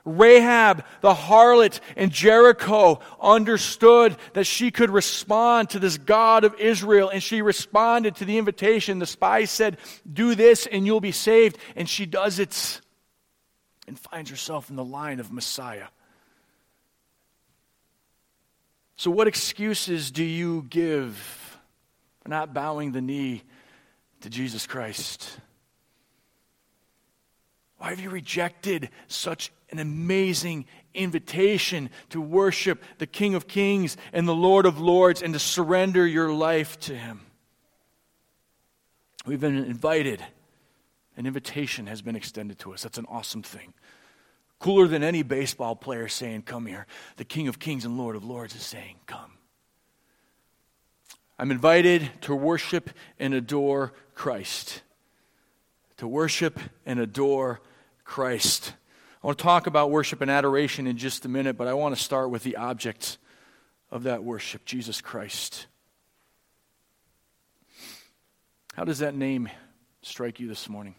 Rahab, 0.06 0.86
the 1.02 1.14
harlot 1.14 1.80
in 1.98 2.12
Jericho, 2.12 3.00
understood 3.20 4.16
that 4.34 4.46
she 4.46 4.70
could 4.70 4.92
respond 4.92 5.72
to 5.72 5.80
this 5.80 5.98
God 5.98 6.44
of 6.44 6.54
Israel, 6.60 7.10
and 7.10 7.22
she 7.22 7.42
responded 7.42 8.16
to 8.18 8.26
the 8.26 8.38
invitation. 8.38 9.00
The 9.00 9.08
spy 9.08 9.46
said, 9.46 9.78
Do 10.12 10.36
this 10.36 10.68
and 10.68 10.86
you'll 10.86 11.02
be 11.02 11.12
saved. 11.12 11.58
And 11.76 11.90
she 11.90 12.06
does 12.06 12.38
it 12.38 12.82
and 13.88 13.98
finds 13.98 14.30
herself 14.30 14.70
in 14.70 14.76
the 14.76 14.86
line 14.86 15.20
of 15.20 15.32
Messiah. 15.32 15.88
So, 18.98 19.12
what 19.12 19.28
excuses 19.28 20.12
do 20.12 20.24
you 20.24 20.66
give 20.70 21.16
for 22.22 22.30
not 22.30 22.54
bowing 22.54 22.92
the 22.92 23.02
knee 23.02 23.44
to 24.22 24.30
Jesus 24.30 24.66
Christ? 24.68 25.38
Why 27.86 27.92
have 27.92 28.00
you 28.00 28.10
rejected 28.10 28.89
such 29.08 29.51
an 29.70 29.77
amazing 29.77 30.65
invitation 30.96 31.92
to 32.10 32.20
worship 32.20 32.82
the 32.98 33.06
King 33.06 33.36
of 33.36 33.48
Kings 33.48 33.96
and 34.12 34.27
the 34.27 34.34
Lord 34.34 34.65
of 34.65 34.80
Lords 34.80 35.22
and 35.22 35.36
to 35.36 35.39
surrender 35.39 36.08
your 36.08 36.34
life 36.34 36.80
to 36.80 36.96
Him? 36.96 37.22
We've 39.27 39.39
been 39.39 39.63
invited. 39.63 40.25
An 41.15 41.27
invitation 41.27 41.86
has 41.86 42.01
been 42.01 42.15
extended 42.15 42.58
to 42.58 42.74
us. 42.74 42.82
That's 42.82 42.98
an 42.98 43.06
awesome 43.08 43.44
thing. 43.44 43.75
Cooler 44.58 44.88
than 44.88 45.04
any 45.04 45.22
baseball 45.22 45.75
player 45.75 46.08
saying, 46.08 46.42
Come 46.42 46.65
here. 46.65 46.88
The 47.18 47.24
King 47.24 47.48
of 47.48 47.60
Kings 47.60 47.86
and 47.86 48.00
Lord 48.00 48.15
of 48.15 48.25
Lords 48.25 48.56
is 48.56 48.63
saying, 48.63 48.96
Come. 49.06 49.38
I'm 51.38 51.52
invited 51.52 52.10
to 52.21 52.34
worship 52.34 52.89
and 53.19 53.36
adore 53.36 53.93
Christ. 54.15 54.82
To 55.98 56.08
worship 56.08 56.60
and 56.84 57.00
adore 57.00 57.62
Christ. 58.06 58.74
I 59.22 59.28
want 59.28 59.39
to 59.39 59.44
talk 59.44 59.68
about 59.68 59.91
worship 59.91 60.22
and 60.22 60.32
adoration 60.32 60.88
in 60.88 60.98
just 60.98 61.26
a 61.26 61.30
minute, 61.30 61.58
but 61.58 61.68
I 61.68 61.74
want 61.74 61.96
to 61.96 62.02
start 62.02 62.30
with 62.30 62.44
the 62.44 62.56
object 62.56 63.18
of 63.91 64.04
that 64.04 64.24
worship 64.24 64.63
Jesus 64.65 65.02
Christ. 65.02 65.68
How 68.76 68.84
does 68.84 69.00
that 69.00 69.15
name 69.15 69.50
strike 70.02 70.39
you 70.39 70.48
this 70.48 70.70
morning? 70.70 70.96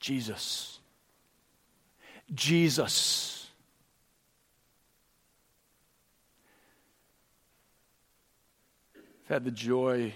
Jesus. 0.00 0.78
Jesus. 2.34 3.48
I've 8.94 9.28
had 9.28 9.44
the 9.44 9.50
joy 9.50 10.12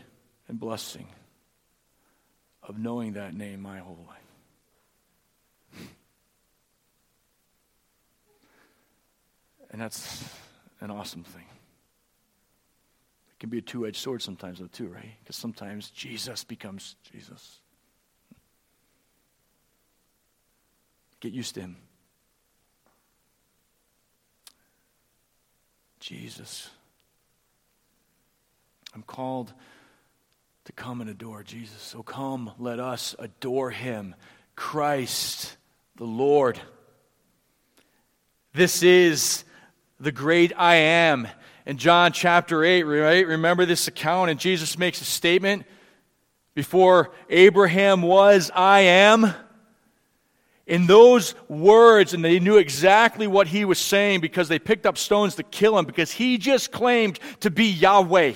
and 0.49 0.61
blessing 0.61 1.07
of 2.63 2.79
knowing 2.79 3.15
that 3.15 3.35
name 3.35 3.63
my 3.63 3.79
whole 3.79 4.05
life. 4.09 4.20
And 9.71 9.81
that's 9.81 10.25
an 10.81 10.91
awesome 10.91 11.25
thing. 11.25 11.45
It 13.33 13.39
can 13.39 13.51
be 13.51 13.59
a 13.59 13.63
two 13.63 13.87
edged 13.87 13.97
sword 13.97 14.23
sometimes, 14.23 14.59
though, 14.59 14.67
too, 14.67 14.89
right? 14.89 15.15
Because 15.23 15.37
sometimes 15.37 15.91
Jesus 15.91 16.45
becomes 16.45 16.97
Jesus. 17.13 17.61
Get 21.21 21.33
used 21.33 21.55
to 21.55 21.61
him. 21.61 21.77
Jesus. 26.01 26.71
I'm 28.95 29.03
called 29.03 29.53
to 30.65 30.73
come 30.73 31.01
and 31.01 31.09
adore 31.09 31.43
Jesus. 31.43 31.81
So 31.81 32.03
come, 32.03 32.51
let 32.59 32.81
us 32.81 33.15
adore 33.19 33.71
him. 33.71 34.15
Christ, 34.57 35.57
the 35.97 36.05
Lord. 36.05 36.59
This 38.53 38.83
is 38.83 39.45
the 40.01 40.11
great 40.11 40.53
I 40.57 40.77
am. 40.77 41.29
In 41.67 41.77
John 41.77 42.13
chapter 42.13 42.65
8, 42.65 42.83
right? 42.85 43.27
Remember 43.27 43.67
this 43.67 43.87
account, 43.87 44.31
and 44.31 44.41
Jesus 44.41 44.79
makes 44.79 45.01
a 45.01 45.05
statement 45.05 45.65
before 46.55 47.13
Abraham 47.29 48.03
was, 48.03 48.51
I 48.55 48.81
am. 48.81 49.33
In 50.67 50.87
those 50.87 51.35
words, 51.49 52.15
and 52.15 52.25
they 52.25 52.41
knew 52.41 52.57
exactly 52.57 53.27
what 53.27 53.49
he 53.49 53.65
was 53.65 53.79
saying 53.79 54.21
because 54.21 54.49
they 54.49 54.59
picked 54.59 54.87
up 54.87 54.97
stones 54.97 55.35
to 55.37 55.43
kill 55.43 55.79
him 55.79 55.85
because 55.85 56.13
he 56.13 56.39
just 56.39 56.73
claimed 56.73 57.19
to 57.41 57.51
be 57.51 57.67
Yahweh. 57.67 58.35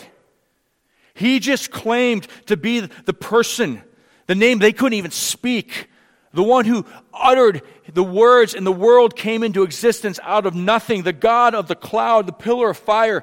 He 1.14 1.38
just 1.38 1.70
claimed 1.70 2.26
to 2.46 2.56
be 2.56 2.80
the 2.80 3.14
person, 3.14 3.82
the 4.26 4.34
name 4.34 4.58
they 4.58 4.72
couldn't 4.72 4.98
even 4.98 5.12
speak 5.12 5.88
the 6.34 6.42
one 6.42 6.64
who 6.64 6.84
uttered 7.12 7.62
the 7.92 8.02
words 8.02 8.54
and 8.54 8.66
the 8.66 8.72
world 8.72 9.16
came 9.16 9.42
into 9.42 9.62
existence 9.62 10.18
out 10.22 10.46
of 10.46 10.54
nothing, 10.54 11.02
the 11.02 11.12
God 11.12 11.54
of 11.54 11.68
the 11.68 11.76
cloud, 11.76 12.26
the 12.26 12.32
pillar 12.32 12.70
of 12.70 12.76
fire, 12.76 13.22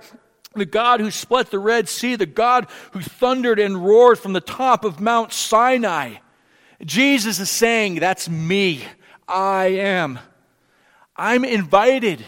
the 0.53 0.65
God 0.65 0.99
who 1.01 1.11
split 1.11 1.51
the 1.51 1.59
Red 1.59 1.89
Sea, 1.89 2.15
the 2.15 2.25
God 2.25 2.67
who 2.91 3.01
thundered 3.01 3.59
and 3.59 3.85
roared 3.85 4.17
from 4.17 4.33
the 4.33 4.41
top 4.41 4.85
of 4.85 4.99
Mount 4.99 5.33
Sinai. 5.33 6.15
Jesus 6.83 7.39
is 7.39 7.49
saying, 7.49 7.95
That's 7.95 8.29
me. 8.29 8.83
I 9.27 9.65
am. 9.67 10.19
I'm 11.15 11.45
invited. 11.45 12.25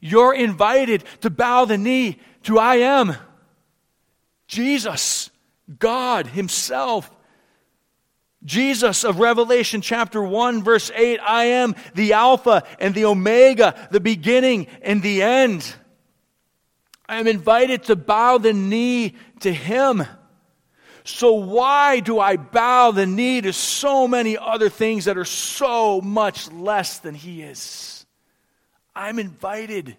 You're 0.00 0.34
invited 0.34 1.04
to 1.22 1.30
bow 1.30 1.64
the 1.64 1.76
knee 1.76 2.18
to 2.44 2.58
I 2.58 2.76
am. 2.76 3.16
Jesus, 4.46 5.30
God 5.78 6.26
Himself. 6.28 7.10
Jesus 8.44 9.04
of 9.04 9.18
Revelation 9.18 9.82
chapter 9.82 10.22
1, 10.22 10.62
verse 10.62 10.90
8 10.94 11.20
I 11.20 11.44
am 11.44 11.74
the 11.94 12.14
Alpha 12.14 12.64
and 12.78 12.94
the 12.94 13.04
Omega, 13.04 13.88
the 13.90 14.00
beginning 14.00 14.66
and 14.82 15.02
the 15.02 15.22
end. 15.22 15.74
I 17.08 17.18
am 17.18 17.26
invited 17.26 17.84
to 17.84 17.96
bow 17.96 18.38
the 18.38 18.52
knee 18.52 19.14
to 19.40 19.52
Him. 19.52 20.04
So, 21.04 21.32
why 21.32 22.00
do 22.00 22.20
I 22.20 22.36
bow 22.36 22.92
the 22.92 23.06
knee 23.06 23.40
to 23.40 23.52
so 23.52 24.06
many 24.06 24.38
other 24.38 24.68
things 24.68 25.06
that 25.06 25.18
are 25.18 25.24
so 25.24 26.00
much 26.00 26.50
less 26.52 26.98
than 26.98 27.14
He 27.14 27.42
is? 27.42 28.06
I'm 28.94 29.18
invited 29.18 29.96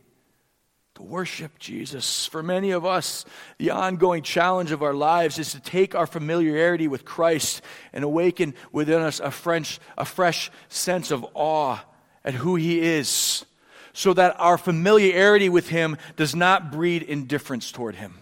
worship 1.01 1.59
Jesus. 1.59 2.25
For 2.25 2.41
many 2.41 2.71
of 2.71 2.85
us, 2.85 3.25
the 3.57 3.71
ongoing 3.71 4.23
challenge 4.23 4.71
of 4.71 4.83
our 4.83 4.93
lives 4.93 5.39
is 5.39 5.51
to 5.51 5.59
take 5.59 5.95
our 5.95 6.07
familiarity 6.07 6.87
with 6.87 7.05
Christ 7.05 7.61
and 7.93 8.03
awaken 8.03 8.53
within 8.71 9.01
us 9.01 9.19
a 9.19 9.31
fresh, 9.31 9.79
a 9.97 10.05
fresh 10.05 10.51
sense 10.69 11.11
of 11.11 11.25
awe 11.33 11.83
at 12.23 12.33
who 12.35 12.55
He 12.55 12.79
is. 12.81 13.45
so 13.93 14.13
that 14.13 14.39
our 14.39 14.57
familiarity 14.57 15.49
with 15.49 15.67
him 15.67 15.97
does 16.15 16.35
not 16.35 16.71
breed 16.71 17.03
indifference 17.03 17.71
toward 17.71 17.95
him. 17.95 18.17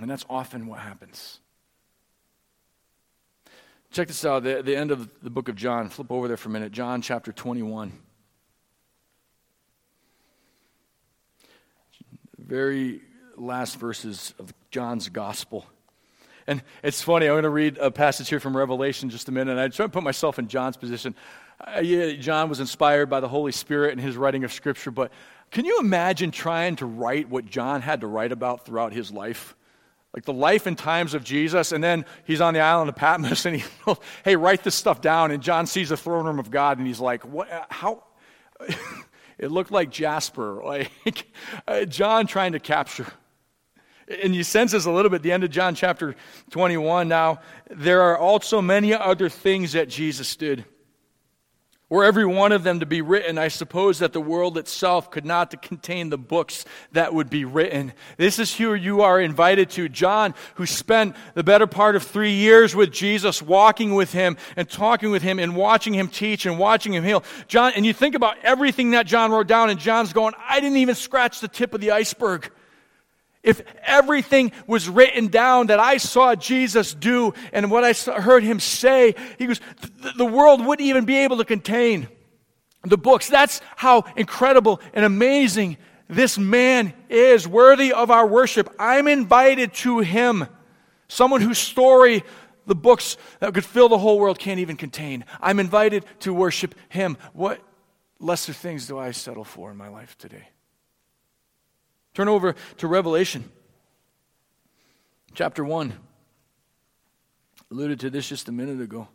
And 0.00 0.10
that's 0.10 0.24
often 0.28 0.66
what 0.66 0.80
happens. 0.80 1.40
Check 3.90 4.08
this 4.08 4.24
out, 4.24 4.42
the, 4.42 4.62
the 4.62 4.76
end 4.76 4.90
of 4.90 5.08
the 5.22 5.30
book 5.30 5.48
of 5.48 5.56
John. 5.56 5.88
Flip 5.88 6.10
over 6.10 6.28
there 6.28 6.36
for 6.36 6.48
a 6.48 6.52
minute. 6.52 6.72
John 6.72 7.00
chapter 7.00 7.32
21. 7.32 7.92
Very 12.46 13.00
last 13.36 13.78
verses 13.78 14.32
of 14.38 14.54
John's 14.70 15.08
gospel. 15.08 15.66
And 16.46 16.62
it's 16.84 17.02
funny, 17.02 17.26
I'm 17.26 17.32
going 17.32 17.42
to 17.42 17.50
read 17.50 17.78
a 17.78 17.90
passage 17.90 18.28
here 18.28 18.38
from 18.38 18.56
Revelation 18.56 19.10
just 19.10 19.28
a 19.28 19.32
minute, 19.32 19.50
and 19.50 19.60
I 19.60 19.66
try 19.68 19.86
to 19.86 19.92
put 19.92 20.04
myself 20.04 20.38
in 20.38 20.46
John's 20.46 20.76
position. 20.76 21.16
Uh, 21.60 21.80
yeah, 21.80 22.12
John 22.12 22.48
was 22.48 22.60
inspired 22.60 23.10
by 23.10 23.18
the 23.18 23.26
Holy 23.26 23.50
Spirit 23.50 23.94
in 23.94 23.98
his 23.98 24.16
writing 24.16 24.44
of 24.44 24.52
Scripture, 24.52 24.92
but 24.92 25.10
can 25.50 25.64
you 25.64 25.80
imagine 25.80 26.30
trying 26.30 26.76
to 26.76 26.86
write 26.86 27.28
what 27.28 27.46
John 27.46 27.80
had 27.80 28.02
to 28.02 28.06
write 28.06 28.30
about 28.30 28.64
throughout 28.64 28.92
his 28.92 29.10
life? 29.10 29.56
Like 30.14 30.24
the 30.24 30.32
life 30.32 30.66
and 30.66 30.78
times 30.78 31.14
of 31.14 31.24
Jesus, 31.24 31.72
and 31.72 31.82
then 31.82 32.04
he's 32.24 32.40
on 32.40 32.54
the 32.54 32.60
island 32.60 32.88
of 32.88 32.96
Patmos, 32.96 33.44
and 33.46 33.56
he, 33.56 33.64
hey, 34.24 34.36
write 34.36 34.62
this 34.62 34.76
stuff 34.76 35.00
down. 35.00 35.32
And 35.32 35.42
John 35.42 35.66
sees 35.66 35.88
the 35.88 35.96
throne 35.96 36.26
room 36.26 36.38
of 36.38 36.50
God, 36.50 36.78
and 36.78 36.86
he's 36.86 37.00
like, 37.00 37.24
what? 37.24 37.48
How? 37.70 38.04
it 39.38 39.50
looked 39.50 39.70
like 39.70 39.90
Jasper, 39.90 40.62
like 40.64 41.26
uh, 41.66 41.84
John 41.84 42.26
trying 42.26 42.52
to 42.52 42.60
capture 42.60 43.06
and 44.08 44.34
you 44.34 44.44
sense 44.44 44.72
this 44.72 44.84
a 44.86 44.90
little 44.90 45.10
bit 45.10 45.16
at 45.16 45.22
the 45.22 45.32
end 45.32 45.44
of 45.44 45.50
John 45.50 45.74
chapter 45.74 46.14
21. 46.50 47.08
Now, 47.08 47.40
there 47.70 48.02
are 48.02 48.18
also 48.18 48.62
many 48.62 48.94
other 48.94 49.28
things 49.28 49.72
that 49.72 49.88
Jesus 49.88 50.36
did. 50.36 50.64
Were 51.88 52.04
every 52.04 52.26
one 52.26 52.50
of 52.50 52.64
them 52.64 52.80
to 52.80 52.86
be 52.86 53.00
written, 53.00 53.38
I 53.38 53.46
suppose 53.46 54.00
that 54.00 54.12
the 54.12 54.20
world 54.20 54.58
itself 54.58 55.08
could 55.08 55.24
not 55.24 55.62
contain 55.62 56.10
the 56.10 56.18
books 56.18 56.64
that 56.90 57.14
would 57.14 57.30
be 57.30 57.44
written. 57.44 57.92
This 58.16 58.40
is 58.40 58.56
who 58.56 58.74
you 58.74 59.02
are 59.02 59.20
invited 59.20 59.70
to. 59.70 59.88
John, 59.88 60.34
who 60.56 60.66
spent 60.66 61.14
the 61.34 61.44
better 61.44 61.68
part 61.68 61.94
of 61.94 62.02
three 62.02 62.32
years 62.32 62.74
with 62.74 62.90
Jesus, 62.90 63.40
walking 63.40 63.94
with 63.94 64.12
him 64.12 64.36
and 64.56 64.68
talking 64.68 65.12
with 65.12 65.22
him 65.22 65.38
and 65.38 65.54
watching 65.54 65.94
him 65.94 66.08
teach 66.08 66.44
and 66.44 66.58
watching 66.58 66.92
him 66.92 67.04
heal. 67.04 67.22
John, 67.46 67.72
and 67.76 67.86
you 67.86 67.92
think 67.92 68.16
about 68.16 68.36
everything 68.42 68.90
that 68.90 69.06
John 69.06 69.30
wrote 69.30 69.46
down, 69.46 69.70
and 69.70 69.78
John's 69.78 70.12
going, 70.12 70.34
I 70.48 70.58
didn't 70.58 70.78
even 70.78 70.96
scratch 70.96 71.38
the 71.38 71.46
tip 71.46 71.72
of 71.72 71.80
the 71.80 71.92
iceberg 71.92 72.50
if 73.46 73.62
everything 73.84 74.52
was 74.66 74.88
written 74.88 75.28
down 75.28 75.68
that 75.68 75.78
I 75.78 75.96
saw 75.96 76.34
Jesus 76.34 76.92
do 76.92 77.32
and 77.52 77.70
what 77.70 77.84
I 77.84 77.92
heard 78.20 78.42
him 78.42 78.60
say, 78.60 79.14
he 79.38 79.46
goes, 79.46 79.60
the 80.16 80.26
world 80.26 80.66
wouldn't 80.66 80.86
even 80.86 81.04
be 81.04 81.18
able 81.18 81.38
to 81.38 81.44
contain 81.44 82.08
the 82.82 82.98
books. 82.98 83.28
That's 83.28 83.60
how 83.76 84.04
incredible 84.16 84.80
and 84.92 85.04
amazing 85.04 85.76
this 86.08 86.36
man 86.36 86.92
is, 87.08 87.46
worthy 87.46 87.92
of 87.92 88.10
our 88.10 88.26
worship. 88.26 88.68
I'm 88.78 89.06
invited 89.06 89.72
to 89.74 90.00
him, 90.00 90.46
someone 91.08 91.40
whose 91.40 91.58
story 91.58 92.24
the 92.66 92.74
books 92.74 93.16
that 93.38 93.54
could 93.54 93.64
fill 93.64 93.88
the 93.88 93.98
whole 93.98 94.18
world 94.18 94.40
can't 94.40 94.58
even 94.58 94.76
contain. 94.76 95.24
I'm 95.40 95.60
invited 95.60 96.04
to 96.20 96.34
worship 96.34 96.74
him. 96.88 97.16
What 97.32 97.62
lesser 98.18 98.52
things 98.52 98.88
do 98.88 98.98
I 98.98 99.12
settle 99.12 99.44
for 99.44 99.70
in 99.70 99.76
my 99.76 99.88
life 99.88 100.18
today? 100.18 100.48
Turn 102.16 102.28
over 102.28 102.54
to 102.78 102.86
Revelation 102.86 103.44
chapter 105.34 105.62
1. 105.62 105.92
Alluded 107.70 108.00
to 108.00 108.08
this 108.08 108.26
just 108.26 108.48
a 108.48 108.52
minute 108.52 108.80
ago. 108.80 109.06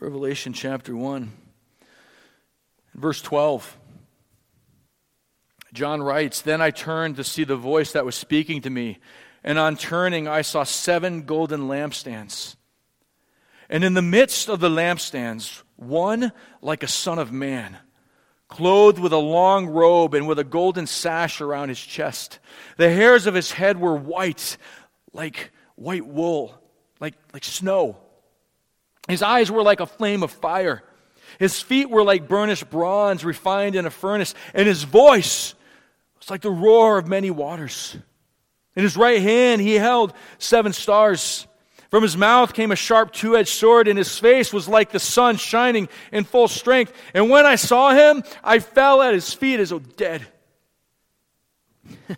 Revelation 0.00 0.54
chapter 0.54 0.96
1, 0.96 1.30
verse 2.94 3.20
12. 3.20 3.76
John 5.74 6.02
writes 6.02 6.40
Then 6.40 6.62
I 6.62 6.70
turned 6.70 7.16
to 7.16 7.22
see 7.24 7.44
the 7.44 7.56
voice 7.56 7.92
that 7.92 8.06
was 8.06 8.14
speaking 8.14 8.62
to 8.62 8.70
me, 8.70 9.00
and 9.44 9.58
on 9.58 9.76
turning 9.76 10.26
I 10.26 10.40
saw 10.40 10.64
seven 10.64 11.24
golden 11.24 11.68
lampstands. 11.68 12.56
And 13.68 13.84
in 13.84 13.92
the 13.92 14.00
midst 14.00 14.48
of 14.48 14.60
the 14.60 14.70
lampstands, 14.70 15.64
one 15.76 16.32
like 16.62 16.82
a 16.82 16.88
son 16.88 17.18
of 17.18 17.30
man 17.30 17.76
clothed 18.48 18.98
with 18.98 19.12
a 19.12 19.18
long 19.18 19.66
robe 19.66 20.14
and 20.14 20.26
with 20.26 20.38
a 20.38 20.44
golden 20.44 20.86
sash 20.86 21.40
around 21.40 21.68
his 21.68 21.80
chest. 21.80 22.38
The 22.76 22.90
hairs 22.90 23.26
of 23.26 23.34
his 23.34 23.52
head 23.52 23.78
were 23.78 23.94
white, 23.94 24.56
like 25.12 25.50
white 25.76 26.06
wool, 26.06 26.58
like, 27.00 27.14
like 27.32 27.44
snow. 27.44 27.98
His 29.08 29.22
eyes 29.22 29.50
were 29.50 29.62
like 29.62 29.80
a 29.80 29.86
flame 29.86 30.22
of 30.22 30.30
fire. 30.30 30.82
His 31.38 31.60
feet 31.60 31.90
were 31.90 32.02
like 32.02 32.28
burnished 32.28 32.70
bronze 32.70 33.24
refined 33.24 33.74
in 33.74 33.86
a 33.86 33.90
furnace, 33.90 34.34
and 34.54 34.66
his 34.66 34.84
voice 34.84 35.54
was 36.18 36.30
like 36.30 36.42
the 36.42 36.50
roar 36.50 36.98
of 36.98 37.06
many 37.06 37.30
waters. 37.30 37.96
In 38.76 38.82
his 38.82 38.96
right 38.96 39.20
hand 39.20 39.60
he 39.60 39.74
held 39.74 40.12
seven 40.38 40.72
stars. 40.72 41.47
From 41.88 42.02
his 42.02 42.16
mouth 42.16 42.52
came 42.52 42.70
a 42.70 42.76
sharp 42.76 43.12
two 43.12 43.36
edged 43.36 43.48
sword, 43.48 43.88
and 43.88 43.96
his 43.96 44.18
face 44.18 44.52
was 44.52 44.68
like 44.68 44.90
the 44.90 44.98
sun 44.98 45.36
shining 45.36 45.88
in 46.12 46.24
full 46.24 46.48
strength. 46.48 46.92
And 47.14 47.30
when 47.30 47.46
I 47.46 47.56
saw 47.56 47.92
him, 47.92 48.22
I 48.44 48.58
fell 48.58 49.00
at 49.00 49.14
his 49.14 49.32
feet 49.32 49.58
as 49.58 49.70
though 49.70 49.78
dead. 49.78 50.26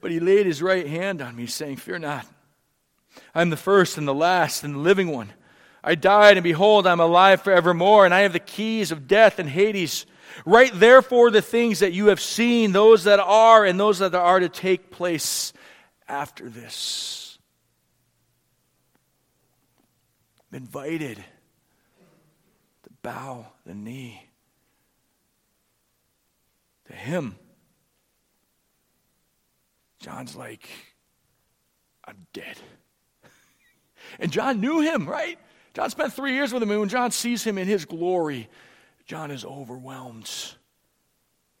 but 0.00 0.10
he 0.10 0.18
laid 0.18 0.46
his 0.46 0.62
right 0.62 0.86
hand 0.86 1.20
on 1.20 1.36
me, 1.36 1.46
saying, 1.46 1.76
Fear 1.76 1.98
not. 1.98 2.26
I 3.34 3.42
am 3.42 3.50
the 3.50 3.56
first 3.56 3.98
and 3.98 4.08
the 4.08 4.14
last 4.14 4.64
and 4.64 4.74
the 4.74 4.78
living 4.78 5.08
one. 5.08 5.32
I 5.82 5.94
died, 5.94 6.38
and 6.38 6.44
behold, 6.44 6.86
I'm 6.86 7.00
alive 7.00 7.42
forevermore, 7.42 8.06
and 8.06 8.14
I 8.14 8.20
have 8.20 8.32
the 8.32 8.38
keys 8.38 8.90
of 8.90 9.06
death 9.06 9.38
and 9.38 9.48
Hades. 9.48 10.06
Write 10.46 10.72
therefore 10.80 11.30
the 11.30 11.42
things 11.42 11.80
that 11.80 11.92
you 11.92 12.06
have 12.06 12.20
seen, 12.20 12.72
those 12.72 13.04
that 13.04 13.20
are, 13.20 13.66
and 13.66 13.78
those 13.78 13.98
that 13.98 14.14
are 14.14 14.40
to 14.40 14.48
take 14.48 14.90
place 14.90 15.52
after 16.08 16.48
this. 16.48 17.23
Invited 20.54 21.16
to 21.16 22.90
bow 23.02 23.46
the 23.66 23.74
knee 23.74 24.22
to 26.86 26.92
Him. 26.92 27.36
John's 29.98 30.36
like, 30.36 30.68
I'm 32.04 32.26
dead. 32.32 32.58
And 34.18 34.30
John 34.30 34.60
knew 34.60 34.80
him, 34.80 35.08
right? 35.08 35.38
John 35.72 35.88
spent 35.88 36.12
three 36.12 36.34
years 36.34 36.52
with 36.52 36.62
him, 36.62 36.70
and 36.70 36.78
when 36.78 36.90
John 36.90 37.10
sees 37.10 37.42
him 37.42 37.56
in 37.56 37.66
his 37.66 37.86
glory, 37.86 38.50
John 39.06 39.30
is 39.30 39.46
overwhelmed. 39.46 40.30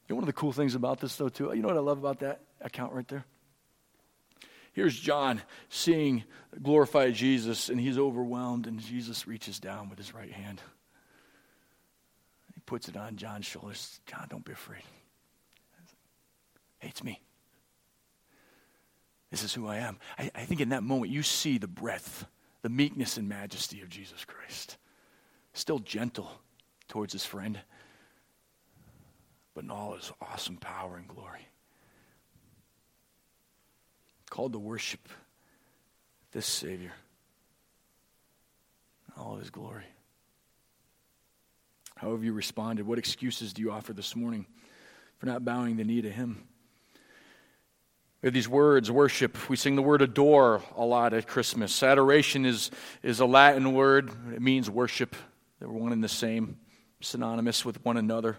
You 0.06 0.12
know, 0.12 0.16
one 0.16 0.24
of 0.24 0.26
the 0.26 0.34
cool 0.34 0.52
things 0.52 0.74
about 0.74 1.00
this, 1.00 1.16
though, 1.16 1.30
too, 1.30 1.52
you 1.54 1.62
know 1.62 1.68
what 1.68 1.78
I 1.78 1.80
love 1.80 1.98
about 1.98 2.20
that 2.20 2.42
account 2.60 2.92
right 2.92 3.08
there? 3.08 3.24
Here's 4.74 4.98
John 4.98 5.40
seeing 5.68 6.24
glorified 6.60 7.14
Jesus, 7.14 7.68
and 7.68 7.80
he's 7.80 7.96
overwhelmed, 7.96 8.66
and 8.66 8.80
Jesus 8.80 9.26
reaches 9.26 9.60
down 9.60 9.88
with 9.88 9.98
his 9.98 10.12
right 10.12 10.32
hand. 10.32 10.60
He 12.52 12.60
puts 12.66 12.88
it 12.88 12.96
on 12.96 13.16
John's 13.16 13.46
shoulders. 13.46 14.00
John, 14.06 14.26
don't 14.28 14.44
be 14.44 14.52
afraid. 14.52 14.82
Hey, 16.80 16.88
it's 16.88 17.04
me. 17.04 17.20
This 19.30 19.44
is 19.44 19.54
who 19.54 19.68
I 19.68 19.76
am. 19.76 19.98
I, 20.18 20.30
I 20.34 20.44
think 20.44 20.60
in 20.60 20.70
that 20.70 20.82
moment 20.82 21.12
you 21.12 21.22
see 21.22 21.58
the 21.58 21.68
breadth, 21.68 22.26
the 22.62 22.68
meekness 22.68 23.16
and 23.16 23.28
majesty 23.28 23.80
of 23.80 23.88
Jesus 23.88 24.24
Christ. 24.24 24.76
Still 25.52 25.78
gentle 25.78 26.30
towards 26.88 27.12
his 27.12 27.24
friend, 27.24 27.60
but 29.54 29.62
in 29.62 29.70
all 29.70 29.94
his 29.94 30.10
awesome 30.20 30.56
power 30.56 30.96
and 30.96 31.06
glory 31.06 31.46
called 34.34 34.52
to 34.52 34.58
worship 34.58 35.08
this 36.32 36.44
Savior 36.44 36.90
all 39.16 39.34
of 39.34 39.38
his 39.38 39.50
glory. 39.50 39.84
How 41.94 42.10
have 42.10 42.24
you 42.24 42.32
responded? 42.32 42.84
What 42.84 42.98
excuses 42.98 43.52
do 43.52 43.62
you 43.62 43.70
offer 43.70 43.92
this 43.92 44.16
morning 44.16 44.46
for 45.18 45.26
not 45.26 45.44
bowing 45.44 45.76
the 45.76 45.84
knee 45.84 46.02
to 46.02 46.10
him? 46.10 46.48
We 48.22 48.26
have 48.26 48.34
these 48.34 48.48
words, 48.48 48.90
worship. 48.90 49.48
We 49.48 49.54
sing 49.54 49.76
the 49.76 49.82
word 49.82 50.02
adore 50.02 50.62
a 50.76 50.84
lot 50.84 51.14
at 51.14 51.28
Christmas. 51.28 51.80
Adoration 51.80 52.44
is, 52.44 52.72
is 53.04 53.20
a 53.20 53.26
Latin 53.26 53.72
word. 53.72 54.10
It 54.34 54.42
means 54.42 54.68
worship. 54.68 55.14
They're 55.60 55.68
one 55.68 55.92
and 55.92 56.02
the 56.02 56.08
same, 56.08 56.58
synonymous 57.00 57.64
with 57.64 57.84
one 57.84 57.96
another 57.96 58.38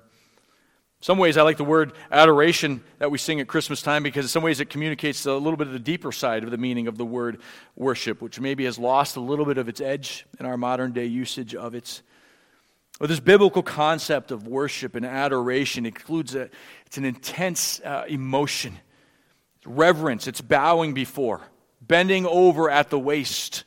some 1.01 1.17
ways, 1.17 1.38
I 1.38 1.43
like 1.43 1.58
the 1.58 1.63
word 1.63 1.93
adoration 2.12 2.84
that 2.97 3.12
we 3.12 3.17
sing 3.17 3.39
at 3.39 3.47
Christmas 3.47 3.81
time 3.81 4.01
because 4.01 4.25
in 4.25 4.29
some 4.29 4.43
ways 4.43 4.60
it 4.60 4.69
communicates 4.69 5.25
a 5.25 5.34
little 5.34 5.58
bit 5.58 5.67
of 5.67 5.73
the 5.73 5.79
deeper 5.79 6.12
side 6.12 6.43
of 6.43 6.51
the 6.51 6.58
meaning 6.58 6.88
of 6.88 6.97
the 6.97 7.05
word 7.05 7.41
worship, 7.75 8.21
which 8.21 8.39
maybe 8.39 8.65
has 8.65 8.79
lost 8.79 9.15
a 9.15 9.19
little 9.19 9.45
bit 9.45 9.58
of 9.58 9.69
its 9.69 9.81
edge 9.81 10.25
in 10.39 10.45
our 10.45 10.58
modern 10.58 10.93
day 10.93 11.05
usage 11.05 11.53
of 11.53 11.75
it. 11.75 12.01
But 12.97 13.10
this 13.10 13.19
biblical 13.19 13.62
concept 13.62 14.31
of 14.31 14.47
worship 14.47 14.95
and 14.95 15.05
adoration 15.05 15.86
includes 15.86 16.34
a, 16.34 16.49
it's 16.86 16.97
an 16.97 17.05
intense 17.05 17.81
uh, 17.81 18.05
emotion, 18.08 18.79
it's 19.58 19.67
reverence, 19.67 20.27
it's 20.27 20.41
bowing 20.41 20.93
before, 20.93 21.41
bending 21.81 22.25
over 22.25 22.69
at 22.69 22.89
the 22.89 22.97
waist, 22.97 23.65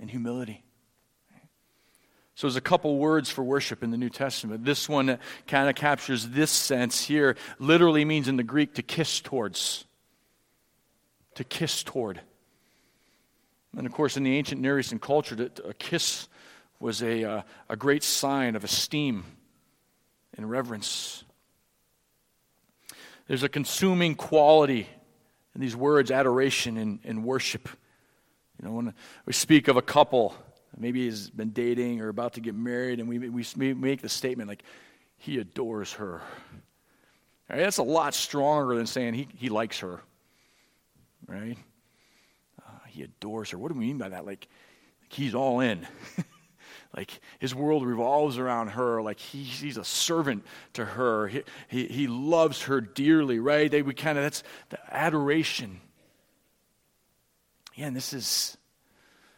and 0.00 0.10
humility. 0.10 0.65
So 2.36 2.46
there's 2.46 2.56
a 2.56 2.60
couple 2.60 2.98
words 2.98 3.30
for 3.30 3.42
worship 3.42 3.82
in 3.82 3.90
the 3.90 3.96
New 3.96 4.10
Testament. 4.10 4.62
This 4.62 4.90
one 4.90 5.18
kind 5.46 5.70
of 5.70 5.74
captures 5.74 6.28
this 6.28 6.50
sense 6.50 7.02
here. 7.02 7.34
Literally 7.58 8.04
means 8.04 8.28
in 8.28 8.36
the 8.36 8.42
Greek 8.42 8.74
to 8.74 8.82
kiss 8.82 9.20
towards. 9.22 9.86
To 11.36 11.44
kiss 11.44 11.82
toward. 11.82 12.20
And 13.74 13.86
of 13.86 13.92
course, 13.92 14.18
in 14.18 14.22
the 14.22 14.36
ancient 14.36 14.60
Near 14.60 14.78
Eastern 14.78 14.98
culture, 14.98 15.50
a 15.64 15.72
kiss 15.72 16.28
was 16.78 17.02
a, 17.02 17.24
uh, 17.24 17.42
a 17.70 17.76
great 17.76 18.02
sign 18.02 18.54
of 18.54 18.64
esteem 18.64 19.24
and 20.36 20.50
reverence. 20.50 21.24
There's 23.28 23.44
a 23.44 23.48
consuming 23.48 24.14
quality 24.14 24.86
in 25.54 25.62
these 25.62 25.74
words, 25.74 26.10
adoration 26.10 26.76
and, 26.76 26.98
and 27.02 27.24
worship. 27.24 27.66
You 28.60 28.68
know, 28.68 28.74
when 28.74 28.94
we 29.24 29.32
speak 29.32 29.68
of 29.68 29.78
a 29.78 29.82
couple, 29.82 30.34
maybe 30.76 31.04
he's 31.04 31.30
been 31.30 31.50
dating 31.50 32.00
or 32.00 32.08
about 32.08 32.34
to 32.34 32.40
get 32.40 32.54
married, 32.54 33.00
and 33.00 33.08
we, 33.08 33.18
we 33.18 33.74
make 33.74 34.02
the 34.02 34.08
statement 34.08 34.48
like, 34.48 34.62
he 35.18 35.38
adores 35.38 35.92
her. 35.94 36.22
Right? 37.48 37.58
That's 37.58 37.78
a 37.78 37.82
lot 37.82 38.14
stronger 38.14 38.74
than 38.74 38.86
saying 38.86 39.14
he, 39.14 39.28
he 39.36 39.48
likes 39.48 39.80
her. 39.80 40.00
Right? 41.26 41.56
Uh, 42.60 42.70
he 42.88 43.02
adores 43.02 43.50
her. 43.50 43.58
What 43.58 43.72
do 43.72 43.78
we 43.78 43.86
mean 43.86 43.98
by 43.98 44.10
that? 44.10 44.26
Like, 44.26 44.48
like 45.02 45.12
he's 45.12 45.34
all 45.34 45.60
in. 45.60 45.86
like 46.96 47.20
his 47.38 47.54
world 47.54 47.84
revolves 47.84 48.38
around 48.38 48.68
her 48.68 49.02
like 49.02 49.18
he, 49.18 49.42
he's 49.42 49.76
a 49.76 49.84
servant 49.84 50.44
to 50.72 50.84
her 50.84 51.28
he, 51.28 51.42
he, 51.68 51.86
he 51.86 52.06
loves 52.06 52.62
her 52.62 52.80
dearly 52.80 53.38
right 53.38 53.70
they 53.70 53.82
we 53.82 53.94
kind 53.94 54.16
of 54.16 54.24
that's 54.24 54.42
the 54.70 54.78
adoration 54.94 55.80
yeah 57.74 57.86
and 57.86 57.96
this 57.96 58.12
is 58.12 58.56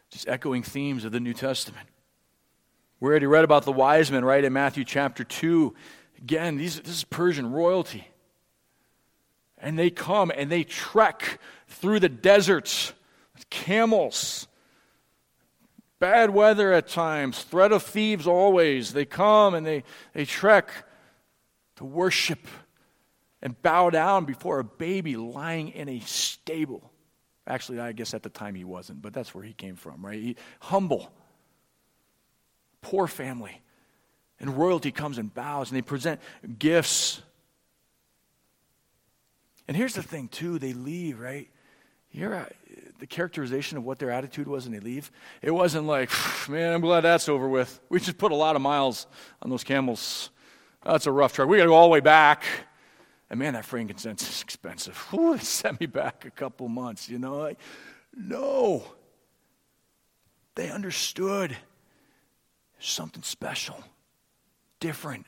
just 0.09 0.27
echoing 0.27 0.63
themes 0.63 1.05
of 1.05 1.11
the 1.11 1.19
New 1.19 1.33
Testament. 1.33 1.87
We 2.99 3.09
already 3.09 3.27
read 3.27 3.43
about 3.43 3.63
the 3.63 3.71
wise 3.71 4.11
men, 4.11 4.25
right, 4.25 4.43
in 4.43 4.51
Matthew 4.51 4.83
chapter 4.83 5.23
2. 5.23 5.73
Again, 6.17 6.57
these, 6.57 6.79
this 6.81 6.97
is 6.97 7.03
Persian 7.03 7.51
royalty. 7.51 8.07
And 9.57 9.77
they 9.77 9.89
come 9.89 10.31
and 10.35 10.51
they 10.51 10.63
trek 10.63 11.39
through 11.67 11.99
the 11.99 12.09
deserts 12.09 12.93
with 13.33 13.49
camels. 13.49 14.47
Bad 15.99 16.29
weather 16.31 16.73
at 16.73 16.87
times, 16.87 17.43
threat 17.43 17.71
of 17.71 17.83
thieves 17.83 18.25
always. 18.25 18.93
They 18.93 19.05
come 19.05 19.53
and 19.53 19.65
they, 19.65 19.83
they 20.13 20.25
trek 20.25 20.71
to 21.75 21.85
worship 21.85 22.47
and 23.41 23.61
bow 23.61 23.89
down 23.89 24.25
before 24.25 24.59
a 24.59 24.63
baby 24.63 25.15
lying 25.15 25.69
in 25.69 25.87
a 25.87 25.99
stable. 26.01 26.91
Actually, 27.49 27.79
I 27.79 27.91
guess 27.91 28.13
at 28.13 28.21
the 28.21 28.29
time 28.29 28.53
he 28.53 28.63
wasn't, 28.63 29.01
but 29.01 29.11
that's 29.11 29.33
where 29.33 29.43
he 29.43 29.53
came 29.53 29.75
from, 29.75 30.05
right? 30.05 30.21
He, 30.21 30.35
humble, 30.59 31.11
poor 32.81 33.07
family. 33.07 33.61
And 34.39 34.55
royalty 34.55 34.91
comes 34.91 35.17
and 35.17 35.33
bows, 35.33 35.69
and 35.69 35.77
they 35.77 35.81
present 35.81 36.21
gifts. 36.59 37.21
And 39.67 39.75
here's 39.75 39.95
the 39.95 40.03
thing, 40.03 40.27
too 40.27 40.59
they 40.59 40.73
leave, 40.73 41.19
right? 41.19 41.49
Here, 42.09 42.47
the 42.99 43.07
characterization 43.07 43.77
of 43.77 43.83
what 43.83 43.99
their 43.99 44.11
attitude 44.11 44.47
was 44.47 44.65
when 44.65 44.73
they 44.73 44.79
leave, 44.79 45.11
it 45.41 45.51
wasn't 45.51 45.87
like, 45.87 46.11
man, 46.47 46.73
I'm 46.73 46.81
glad 46.81 47.01
that's 47.01 47.27
over 47.27 47.47
with. 47.47 47.79
We 47.89 47.99
just 47.99 48.17
put 48.17 48.31
a 48.31 48.35
lot 48.35 48.55
of 48.55 48.61
miles 48.61 49.07
on 49.41 49.49
those 49.49 49.63
camels. 49.63 50.29
That's 50.85 51.07
a 51.07 51.11
rough 51.11 51.33
trip. 51.33 51.49
We 51.49 51.57
got 51.57 51.63
to 51.63 51.69
go 51.69 51.75
all 51.75 51.87
the 51.87 51.93
way 51.93 51.99
back. 51.99 52.43
And 53.29 53.39
man, 53.39 53.53
that 53.53 53.65
frankincense 53.65 54.27
is 54.27 54.41
expensive. 54.41 54.97
Whew, 55.11 55.33
it 55.33 55.43
sent 55.43 55.79
me 55.79 55.85
back 55.85 56.25
a 56.25 56.31
couple 56.31 56.67
months, 56.67 57.09
you 57.09 57.19
know. 57.19 57.37
Like, 57.37 57.59
no. 58.15 58.83
They 60.55 60.69
understood 60.69 61.55
something 62.79 63.23
special, 63.23 63.81
different. 64.79 65.25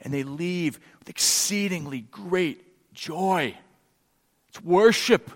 And 0.00 0.12
they 0.12 0.22
leave 0.22 0.80
with 0.98 1.08
exceedingly 1.08 2.00
great 2.00 2.64
joy. 2.92 3.56
It's 4.48 4.62
worship. 4.62 5.30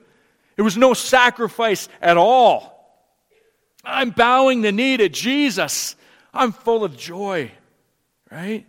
It 0.56 0.62
was 0.62 0.76
no 0.76 0.94
sacrifice 0.94 1.88
at 2.00 2.16
all. 2.16 2.72
I'm 3.84 4.10
bowing 4.10 4.62
the 4.62 4.72
knee 4.72 4.96
to 4.96 5.08
Jesus. 5.08 5.96
I'm 6.34 6.52
full 6.52 6.84
of 6.84 6.96
joy, 6.96 7.52
right? 8.30 8.66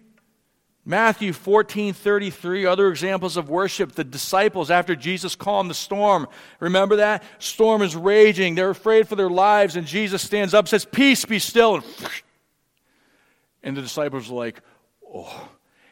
Matthew 0.87 1.33
14 1.33 1.93
33, 1.93 2.65
other 2.65 2.87
examples 2.87 3.35
of 3.35 3.49
worship. 3.49 3.91
The 3.91 4.05
disciples, 4.05 4.71
after 4.71 4.95
Jesus 4.95 5.35
calmed 5.35 5.69
the 5.69 5.73
storm, 5.73 6.29
remember 6.61 6.95
that? 6.95 7.23
Storm 7.39 7.81
is 7.81 7.93
raging. 7.93 8.55
They're 8.55 8.69
afraid 8.69 9.05
for 9.05 9.17
their 9.17 9.29
lives, 9.29 9.75
and 9.75 9.85
Jesus 9.85 10.21
stands 10.21 10.53
up 10.53 10.69
says, 10.69 10.85
Peace, 10.85 11.25
be 11.25 11.39
still. 11.39 11.75
And, 11.75 11.85
and 13.63 13.77
the 13.77 13.81
disciples 13.81 14.31
are 14.31 14.35
like, 14.35 14.61
Oh. 15.13 15.49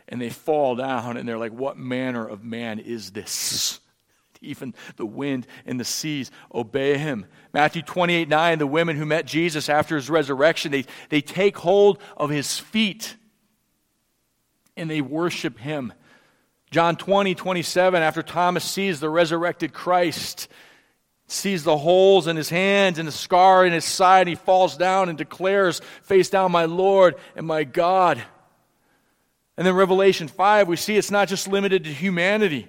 And 0.07 0.21
they 0.21 0.29
fall 0.29 0.75
down, 0.77 1.17
and 1.17 1.27
they're 1.27 1.37
like, 1.37 1.51
What 1.51 1.77
manner 1.77 2.25
of 2.25 2.45
man 2.45 2.79
is 2.79 3.11
this? 3.11 3.81
Even 4.41 4.73
the 4.95 5.05
wind 5.05 5.45
and 5.65 5.77
the 5.77 5.83
seas 5.83 6.31
obey 6.53 6.97
him. 6.97 7.25
Matthew 7.51 7.81
28 7.81 8.29
9, 8.29 8.59
the 8.59 8.65
women 8.65 8.95
who 8.95 9.05
met 9.05 9.25
Jesus 9.25 9.67
after 9.67 9.97
his 9.97 10.09
resurrection, 10.09 10.71
they, 10.71 10.85
they 11.09 11.19
take 11.19 11.57
hold 11.57 11.99
of 12.15 12.29
his 12.29 12.57
feet 12.57 13.17
and 14.77 14.89
they 14.89 15.01
worship 15.01 15.57
him. 15.57 15.93
John 16.71 16.95
20, 16.95 17.35
27, 17.35 18.01
after 18.01 18.21
Thomas 18.21 18.63
sees 18.63 18.99
the 18.99 19.09
resurrected 19.09 19.73
Christ, 19.73 20.47
sees 21.27 21.63
the 21.63 21.77
holes 21.77 22.27
in 22.27 22.35
his 22.35 22.49
hands 22.49 22.99
and 22.99 23.07
the 23.07 23.11
scar 23.11 23.65
in 23.65 23.73
his 23.73 23.85
side, 23.85 24.21
and 24.21 24.29
he 24.29 24.35
falls 24.35 24.77
down 24.77 25.09
and 25.09 25.17
declares, 25.17 25.81
Face 26.03 26.29
down, 26.29 26.51
my 26.51 26.65
Lord 26.65 27.15
and 27.35 27.47
my 27.47 27.63
God. 27.63 28.21
And 29.57 29.65
then 29.65 29.75
Revelation 29.75 30.27
5, 30.27 30.67
we 30.67 30.75
see 30.75 30.97
it's 30.97 31.11
not 31.11 31.27
just 31.27 31.47
limited 31.47 31.85
to 31.85 31.93
humanity, 31.93 32.67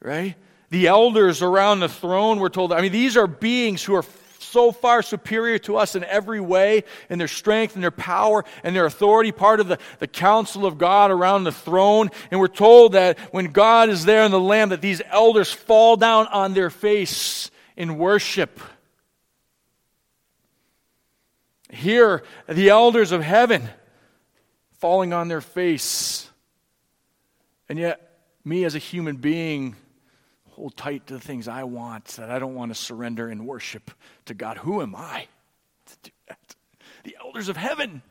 right? 0.00 0.34
The 0.70 0.88
elders 0.88 1.40
around 1.40 1.80
the 1.80 1.88
throne 1.88 2.40
were 2.40 2.50
told, 2.50 2.72
I 2.72 2.82
mean, 2.82 2.92
these 2.92 3.16
are 3.16 3.26
beings 3.26 3.82
who 3.82 3.94
are 3.94 4.04
so 4.38 4.72
far 4.72 5.02
superior 5.02 5.58
to 5.60 5.76
us 5.76 5.94
in 5.94 6.04
every 6.04 6.40
way, 6.40 6.84
in 7.10 7.18
their 7.18 7.28
strength 7.28 7.74
and 7.74 7.82
their 7.82 7.90
power 7.90 8.44
and 8.62 8.74
their 8.74 8.86
authority, 8.86 9.32
part 9.32 9.60
of 9.60 9.68
the, 9.68 9.78
the 9.98 10.06
council 10.06 10.66
of 10.66 10.78
God 10.78 11.10
around 11.10 11.44
the 11.44 11.52
throne. 11.52 12.10
And 12.30 12.40
we're 12.40 12.48
told 12.48 12.92
that 12.92 13.18
when 13.32 13.46
God 13.46 13.88
is 13.88 14.04
there 14.04 14.24
in 14.24 14.30
the 14.30 14.40
Lamb, 14.40 14.70
that 14.70 14.80
these 14.80 15.02
elders 15.06 15.52
fall 15.52 15.96
down 15.96 16.26
on 16.28 16.54
their 16.54 16.70
face 16.70 17.50
in 17.76 17.98
worship. 17.98 18.60
Here, 21.70 22.22
the 22.48 22.70
elders 22.70 23.12
of 23.12 23.22
heaven 23.22 23.68
falling 24.78 25.12
on 25.12 25.28
their 25.28 25.40
face. 25.40 26.30
And 27.68 27.78
yet, 27.78 28.18
me 28.44 28.64
as 28.64 28.74
a 28.74 28.78
human 28.78 29.16
being, 29.16 29.76
hold 30.58 30.76
tight 30.76 31.06
to 31.06 31.14
the 31.14 31.20
things 31.20 31.46
I 31.46 31.62
want, 31.62 32.04
that 32.16 32.30
I 32.30 32.40
don't 32.40 32.54
want 32.56 32.70
to 32.70 32.74
surrender 32.74 33.28
and 33.28 33.46
worship 33.46 33.92
to 34.24 34.34
God. 34.34 34.58
Who 34.58 34.82
am 34.82 34.96
I 34.96 35.28
to 35.86 35.96
do 36.02 36.10
that? 36.28 36.56
The 37.04 37.16
elders 37.24 37.48
of 37.48 37.56
heaven 37.56 38.02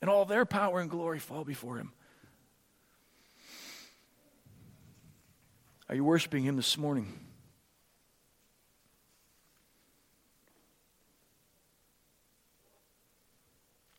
and 0.00 0.08
all 0.08 0.24
their 0.24 0.44
power 0.44 0.80
and 0.80 0.88
glory 0.88 1.18
fall 1.18 1.42
before 1.42 1.76
Him. 1.76 1.92
Are 5.88 5.96
you 5.96 6.04
worshiping 6.04 6.44
Him 6.44 6.54
this 6.54 6.78
morning? 6.78 7.12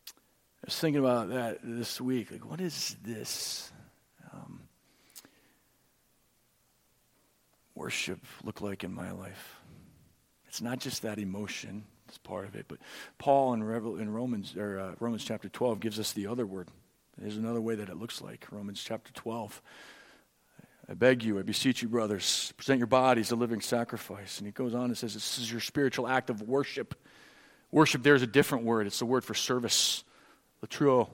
I 0.08 0.12
was 0.64 0.78
thinking 0.78 1.00
about 1.00 1.28
that 1.30 1.58
this 1.62 2.00
week. 2.00 2.30
Like, 2.30 2.48
what 2.48 2.62
is 2.62 2.96
this? 3.04 3.70
Worship 7.80 8.20
look 8.44 8.60
like 8.60 8.84
in 8.84 8.92
my 8.92 9.10
life? 9.10 9.58
It's 10.46 10.60
not 10.60 10.80
just 10.80 11.00
that 11.00 11.18
emotion, 11.18 11.84
it's 12.08 12.18
part 12.18 12.44
of 12.44 12.54
it, 12.54 12.66
but 12.68 12.76
Paul 13.16 13.54
in, 13.54 13.62
in 13.62 14.12
Romans, 14.12 14.54
or, 14.54 14.78
uh, 14.78 14.94
Romans 15.00 15.24
chapter 15.24 15.48
12 15.48 15.80
gives 15.80 15.98
us 15.98 16.12
the 16.12 16.26
other 16.26 16.44
word. 16.44 16.68
There's 17.16 17.38
another 17.38 17.62
way 17.62 17.76
that 17.76 17.88
it 17.88 17.96
looks 17.96 18.20
like. 18.20 18.46
Romans 18.50 18.82
chapter 18.84 19.10
12. 19.14 19.62
I 20.90 20.92
beg 20.92 21.24
you, 21.24 21.38
I 21.38 21.42
beseech 21.42 21.80
you, 21.80 21.88
brothers, 21.88 22.52
present 22.58 22.76
your 22.76 22.86
bodies 22.86 23.30
a 23.30 23.36
living 23.36 23.62
sacrifice. 23.62 24.36
And 24.36 24.46
he 24.46 24.52
goes 24.52 24.74
on 24.74 24.84
and 24.84 24.98
says, 24.98 25.14
This 25.14 25.38
is 25.38 25.50
your 25.50 25.62
spiritual 25.62 26.06
act 26.06 26.28
of 26.28 26.42
worship. 26.42 26.94
Worship 27.70 28.02
there 28.02 28.14
is 28.14 28.20
a 28.20 28.26
different 28.26 28.64
word, 28.64 28.88
it's 28.88 28.98
the 28.98 29.06
word 29.06 29.24
for 29.24 29.32
service, 29.32 30.04
latreuo. 30.62 31.08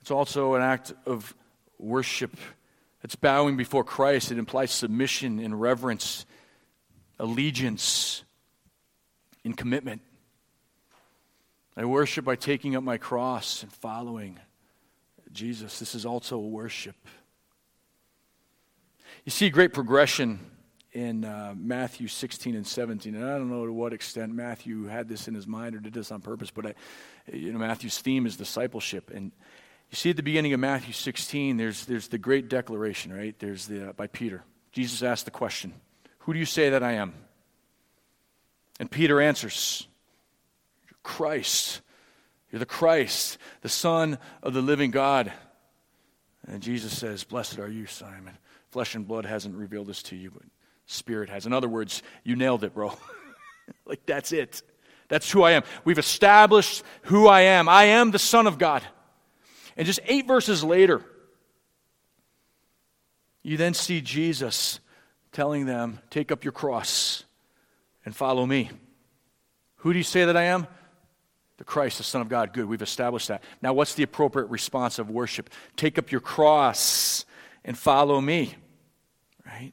It's 0.00 0.10
also 0.10 0.54
an 0.54 0.62
act 0.62 0.94
of 1.04 1.34
worship 1.78 2.34
it's 3.02 3.16
bowing 3.16 3.56
before 3.56 3.84
Christ. 3.84 4.30
It 4.30 4.38
implies 4.38 4.70
submission 4.70 5.38
and 5.38 5.60
reverence, 5.60 6.26
allegiance, 7.18 8.24
and 9.44 9.56
commitment. 9.56 10.02
I 11.76 11.84
worship 11.84 12.24
by 12.24 12.36
taking 12.36 12.76
up 12.76 12.82
my 12.82 12.98
cross 12.98 13.62
and 13.62 13.72
following 13.72 14.38
Jesus. 15.32 15.78
This 15.78 15.94
is 15.94 16.04
also 16.04 16.38
worship. 16.38 16.96
You 19.24 19.30
see 19.30 19.50
great 19.50 19.72
progression 19.72 20.40
in 20.92 21.24
uh, 21.24 21.54
Matthew 21.56 22.08
16 22.08 22.54
and 22.54 22.66
17. 22.66 23.14
And 23.14 23.24
I 23.24 23.38
don't 23.38 23.50
know 23.50 23.64
to 23.64 23.72
what 23.72 23.92
extent 23.92 24.34
Matthew 24.34 24.86
had 24.86 25.08
this 25.08 25.28
in 25.28 25.34
his 25.34 25.46
mind 25.46 25.76
or 25.76 25.78
did 25.78 25.94
this 25.94 26.10
on 26.10 26.20
purpose, 26.20 26.50
but 26.50 26.66
I, 26.66 26.74
you 27.32 27.52
know, 27.52 27.58
Matthew's 27.58 27.98
theme 27.98 28.26
is 28.26 28.36
discipleship. 28.36 29.10
And 29.14 29.30
you 29.90 29.96
see 29.96 30.10
at 30.10 30.16
the 30.16 30.22
beginning 30.22 30.52
of 30.52 30.60
Matthew 30.60 30.92
16, 30.92 31.56
there's, 31.56 31.84
there's 31.86 32.08
the 32.08 32.18
great 32.18 32.48
declaration, 32.48 33.12
right? 33.12 33.36
There's 33.38 33.66
the, 33.66 33.90
uh, 33.90 33.92
by 33.92 34.06
Peter. 34.06 34.44
Jesus 34.72 35.02
asked 35.02 35.24
the 35.24 35.32
question, 35.32 35.72
Who 36.20 36.32
do 36.32 36.38
you 36.38 36.44
say 36.44 36.70
that 36.70 36.82
I 36.82 36.92
am? 36.92 37.12
And 38.78 38.90
Peter 38.90 39.20
answers, 39.20 39.86
Christ. 41.02 41.80
You're 42.50 42.60
the 42.60 42.66
Christ, 42.66 43.38
the 43.62 43.68
Son 43.68 44.18
of 44.42 44.54
the 44.54 44.62
living 44.62 44.90
God. 44.90 45.32
And 46.46 46.62
Jesus 46.62 46.96
says, 46.96 47.24
Blessed 47.24 47.58
are 47.58 47.68
you, 47.68 47.86
Simon. 47.86 48.36
Flesh 48.70 48.94
and 48.94 49.06
blood 49.06 49.24
hasn't 49.24 49.56
revealed 49.56 49.88
this 49.88 50.02
to 50.04 50.16
you, 50.16 50.30
but 50.30 50.42
Spirit 50.86 51.30
has. 51.30 51.46
In 51.46 51.52
other 51.52 51.68
words, 51.68 52.02
you 52.24 52.36
nailed 52.36 52.64
it, 52.64 52.74
bro. 52.74 52.92
like, 53.84 54.04
that's 54.06 54.32
it. 54.32 54.62
That's 55.08 55.30
who 55.30 55.42
I 55.42 55.52
am. 55.52 55.62
We've 55.84 55.98
established 55.98 56.84
who 57.02 57.26
I 57.26 57.42
am. 57.42 57.68
I 57.68 57.84
am 57.84 58.10
the 58.10 58.18
Son 58.18 58.46
of 58.46 58.58
God. 58.58 58.82
And 59.76 59.86
just 59.86 60.00
eight 60.06 60.26
verses 60.26 60.62
later, 60.62 61.02
you 63.42 63.56
then 63.56 63.74
see 63.74 64.00
Jesus 64.00 64.80
telling 65.32 65.66
them, 65.66 66.00
Take 66.10 66.30
up 66.32 66.44
your 66.44 66.52
cross 66.52 67.24
and 68.04 68.14
follow 68.14 68.46
me. 68.46 68.70
Who 69.76 69.92
do 69.92 69.98
you 69.98 70.04
say 70.04 70.24
that 70.24 70.36
I 70.36 70.44
am? 70.44 70.66
The 71.56 71.64
Christ, 71.64 71.98
the 71.98 72.04
Son 72.04 72.20
of 72.20 72.28
God. 72.28 72.52
Good, 72.52 72.66
we've 72.66 72.82
established 72.82 73.28
that. 73.28 73.42
Now, 73.62 73.72
what's 73.72 73.94
the 73.94 74.02
appropriate 74.02 74.46
response 74.46 74.98
of 74.98 75.10
worship? 75.10 75.50
Take 75.76 75.98
up 75.98 76.10
your 76.10 76.20
cross 76.20 77.24
and 77.64 77.76
follow 77.76 78.20
me. 78.20 78.54
Right? 79.46 79.72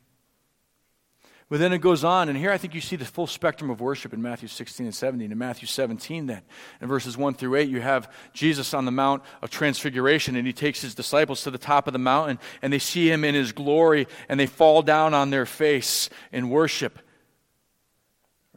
But 1.50 1.60
then 1.60 1.72
it 1.72 1.80
goes 1.80 2.04
on, 2.04 2.28
and 2.28 2.38
here 2.38 2.52
I 2.52 2.58
think 2.58 2.76
you 2.76 2.82
see 2.82 2.98
the 2.98 3.06
full 3.06 3.26
spectrum 3.26 3.70
of 3.70 3.80
worship 3.80 4.14
in 4.14 4.22
Matthew 4.22 4.50
16 4.50 4.86
and 4.86 4.94
17. 4.94 5.32
In 5.32 5.38
Matthew 5.38 5.66
17, 5.66 6.26
then, 6.26 6.42
in 6.82 6.90
verses 6.90 7.16
1 7.16 7.36
through 7.36 7.56
8, 7.56 7.70
you 7.70 7.80
have 7.80 8.12
Jesus 8.34 8.74
on 8.74 8.84
the 8.84 8.92
Mount 8.92 9.24
of 9.42 9.50
Transfiguration, 9.50 10.36
and 10.36 10.46
he 10.46 10.52
takes 10.52 10.82
his 10.82 10.94
disciples 10.94 11.44
to 11.44 11.52
the 11.52 11.58
top 11.58 11.88
of 11.88 11.94
the 11.94 12.00
mountain, 12.00 12.38
and 12.62 12.74
they 12.74 12.80
see 12.80 13.10
him 13.10 13.24
in 13.24 13.34
his 13.34 13.54
glory, 13.54 14.08
and 14.28 14.38
they 14.38 14.46
fall 14.46 14.82
down 14.82 15.14
on 15.14 15.30
their 15.30 15.46
face 15.46 16.10
in 16.34 16.50
worship. 16.50 17.00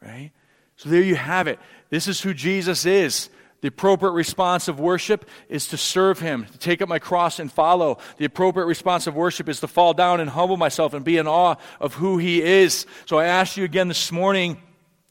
Right? 0.03 0.33
So 0.75 0.89
there 0.89 1.03
you 1.03 1.15
have 1.15 1.47
it. 1.47 1.61
This 1.91 2.09
is 2.09 2.21
who 2.21 2.35
Jesus 2.35 2.87
is. 2.87 3.31
The 3.61 3.69
appropriate 3.69 4.13
response 4.13 4.69
of 4.69 4.81
worship 4.81 5.29
is 5.49 5.69
to 5.69 5.77
serve 5.77 6.19
Him, 6.21 6.47
to 6.47 6.59
take 6.59 6.81
up 6.81 6.89
my 6.89 6.99
cross 6.99 7.39
and 7.39 7.53
follow. 7.53 7.99
The 8.17 8.25
appropriate 8.25 8.67
response 8.67 9.07
of 9.07 9.15
worship 9.15 9.49
is 9.49 9.61
to 9.61 9.69
fall 9.69 9.93
down 9.93 10.21
and 10.21 10.31
humble 10.31 10.57
myself 10.57 10.95
and 10.95 11.05
be 11.05 11.19
in 11.19 11.27
awe 11.27 11.57
of 11.79 11.95
who 11.95 12.19
He 12.19 12.43
is. 12.43 12.87
So 13.07 13.19
I 13.19 13.27
ask 13.27 13.57
you 13.57 13.65
again 13.65 13.89
this 13.89 14.11
morning 14.11 14.61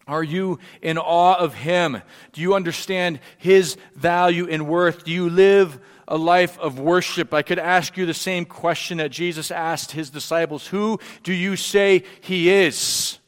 are 0.09 0.23
you 0.23 0.57
in 0.81 0.97
awe 0.97 1.35
of 1.35 1.53
Him? 1.53 2.01
Do 2.33 2.41
you 2.41 2.55
understand 2.55 3.19
His 3.37 3.77
value 3.95 4.47
and 4.49 4.67
worth? 4.67 5.03
Do 5.03 5.11
you 5.11 5.29
live 5.29 5.79
a 6.07 6.17
life 6.17 6.57
of 6.57 6.79
worship? 6.79 7.31
I 7.31 7.43
could 7.43 7.59
ask 7.59 7.95
you 7.95 8.07
the 8.07 8.15
same 8.15 8.45
question 8.45 8.97
that 8.97 9.11
Jesus 9.11 9.51
asked 9.51 9.91
His 9.91 10.09
disciples 10.09 10.65
Who 10.65 10.99
do 11.21 11.31
you 11.31 11.55
say 11.55 12.03
He 12.21 12.49
is? 12.49 13.19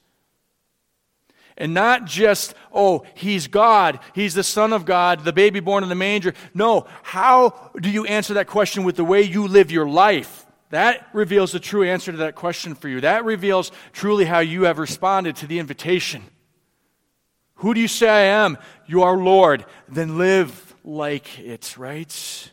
And 1.62 1.76
not 1.76 2.06
just, 2.06 2.56
oh, 2.74 3.06
he's 3.14 3.46
God, 3.46 4.00
he's 4.16 4.34
the 4.34 4.42
Son 4.42 4.74
of 4.74 4.84
God, 4.84 5.24
the 5.24 5.32
baby 5.32 5.60
born 5.60 5.84
in 5.84 5.90
the 5.90 5.96
manger. 5.96 6.34
No, 6.56 6.88
how 7.04 7.70
do 7.80 7.88
you 7.88 8.04
answer 8.06 8.34
that 8.34 8.48
question 8.48 8.84
with 8.84 8.96
the 8.96 9.06
way 9.06 9.22
you 9.22 9.48
live 9.48 9.70
your 9.70 9.88
life? 9.88 10.48
That 10.72 11.08
reveals 11.14 11.52
the 11.52 11.60
true 11.60 11.84
answer 11.84 12.12
to 12.12 12.18
that 12.18 12.34
question 12.34 12.74
for 12.74 12.88
you. 12.88 13.02
That 13.02 13.26
reveals 13.26 13.72
truly 13.94 14.26
how 14.26 14.40
you 14.40 14.64
have 14.64 14.80
responded 14.80 15.36
to 15.36 15.46
the 15.46 15.60
invitation. 15.60 16.24
Who 17.56 17.76
do 17.76 17.80
you 17.80 17.88
say 17.88 18.10
I 18.10 18.44
am? 18.44 18.58
You 18.88 19.04
are 19.04 19.16
Lord. 19.16 19.64
Then 19.88 20.18
live 20.18 20.76
like 20.84 21.38
it, 21.38 21.78
right? 21.78 22.52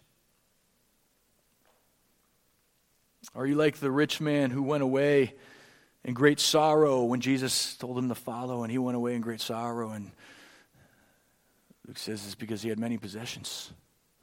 Are 3.34 3.46
you 3.46 3.54
like 3.54 3.78
the 3.78 3.90
rich 3.90 4.20
man 4.20 4.50
who 4.50 4.62
went 4.62 4.82
away? 4.82 5.32
In 6.08 6.14
great 6.14 6.40
sorrow 6.40 7.04
when 7.04 7.20
Jesus 7.20 7.76
told 7.76 7.98
him 7.98 8.08
to 8.08 8.14
follow, 8.14 8.62
and 8.62 8.72
he 8.72 8.78
went 8.78 8.96
away 8.96 9.14
in 9.14 9.20
great 9.20 9.42
sorrow. 9.42 9.90
And 9.90 10.10
Luke 11.86 11.98
says 11.98 12.24
it's 12.24 12.34
because 12.34 12.62
he 12.62 12.70
had 12.70 12.78
many 12.78 12.96
possessions. 12.96 13.70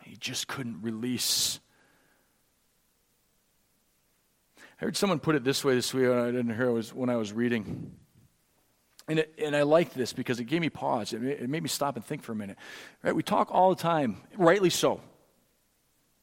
He 0.02 0.16
just 0.16 0.48
couldn't 0.48 0.82
release. 0.82 1.60
I 4.82 4.86
heard 4.86 4.98
someone 4.98 5.20
put 5.20 5.36
it 5.36 5.44
this 5.44 5.64
way 5.64 5.76
this 5.76 5.94
week, 5.94 6.06
and 6.06 6.20
I 6.20 6.32
didn't 6.32 6.56
hear 6.56 6.70
it 6.70 6.74
was 6.74 6.92
when 6.92 7.12
I 7.12 7.18
was 7.18 7.32
reading. 7.32 7.92
And, 9.08 9.20
it, 9.20 9.36
and 9.38 9.56
I 9.56 9.62
liked 9.62 9.94
this 9.94 10.12
because 10.12 10.40
it 10.40 10.46
gave 10.46 10.62
me 10.62 10.72
pause. 10.72 11.14
It 11.14 11.22
it 11.22 11.50
made 11.52 11.62
me 11.62 11.70
stop 11.70 11.98
and 11.98 12.04
think 12.04 12.24
for 12.24 12.32
a 12.32 12.36
minute. 12.36 12.58
Right? 13.04 13.16
We 13.16 13.22
talk 13.22 13.50
all 13.52 13.70
the 13.70 13.80
time, 13.80 14.24
rightly 14.36 14.72
so, 14.72 15.02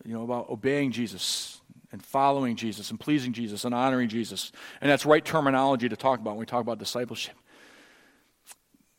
you 0.05 0.12
know, 0.12 0.25
about 0.25 0.51
obeying 0.51 0.90
Jesus, 0.90 1.61
and 1.92 2.05
following 2.05 2.57
Jesus 2.57 2.90
and 2.90 2.98
pleasing 2.98 3.33
Jesus 3.33 3.64
and 3.64 3.74
honoring 3.74 4.09
Jesus. 4.09 4.50
And 4.81 4.90
that's 4.90 5.07
right 5.07 5.24
terminology 5.24 5.88
to 5.88 5.96
talk 5.96 6.18
about 6.18 6.31
when 6.31 6.40
we 6.40 6.46
talk 6.46 6.62
about 6.62 6.78
discipleship. 6.78 7.35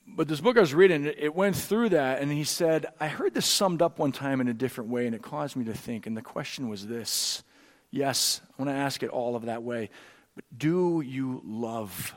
But 0.08 0.28
this 0.28 0.42
book 0.42 0.58
I 0.58 0.62
was 0.62 0.76
reading, 0.76 1.06
it 1.06 1.34
went 1.34 1.56
through 1.56 1.90
that, 1.90 2.22
and 2.22 2.32
he 2.32 2.44
said, 2.44 2.86
I 3.00 3.08
heard 3.08 3.34
this 3.34 3.48
summed 3.48 3.82
up 3.82 3.98
one 3.98 4.12
time 4.12 4.42
in 4.42 4.48
a 4.48 4.54
different 4.54 4.92
way, 4.92 5.08
and 5.08 5.16
it 5.16 5.24
caused 5.24 5.56
me 5.56 5.66
to 5.66 5.74
think. 5.74 6.06
And 6.06 6.16
the 6.16 6.22
question 6.22 6.70
was 6.70 6.86
this 6.86 7.44
Yes, 7.90 8.42
I 8.44 8.62
want 8.62 8.70
to 8.70 8.80
ask 8.80 9.02
it 9.02 9.10
all 9.10 9.36
of 9.36 9.46
that 9.46 9.64
way, 9.64 9.90
but 10.36 10.46
do 10.56 11.02
you 11.02 11.42
love 11.44 12.16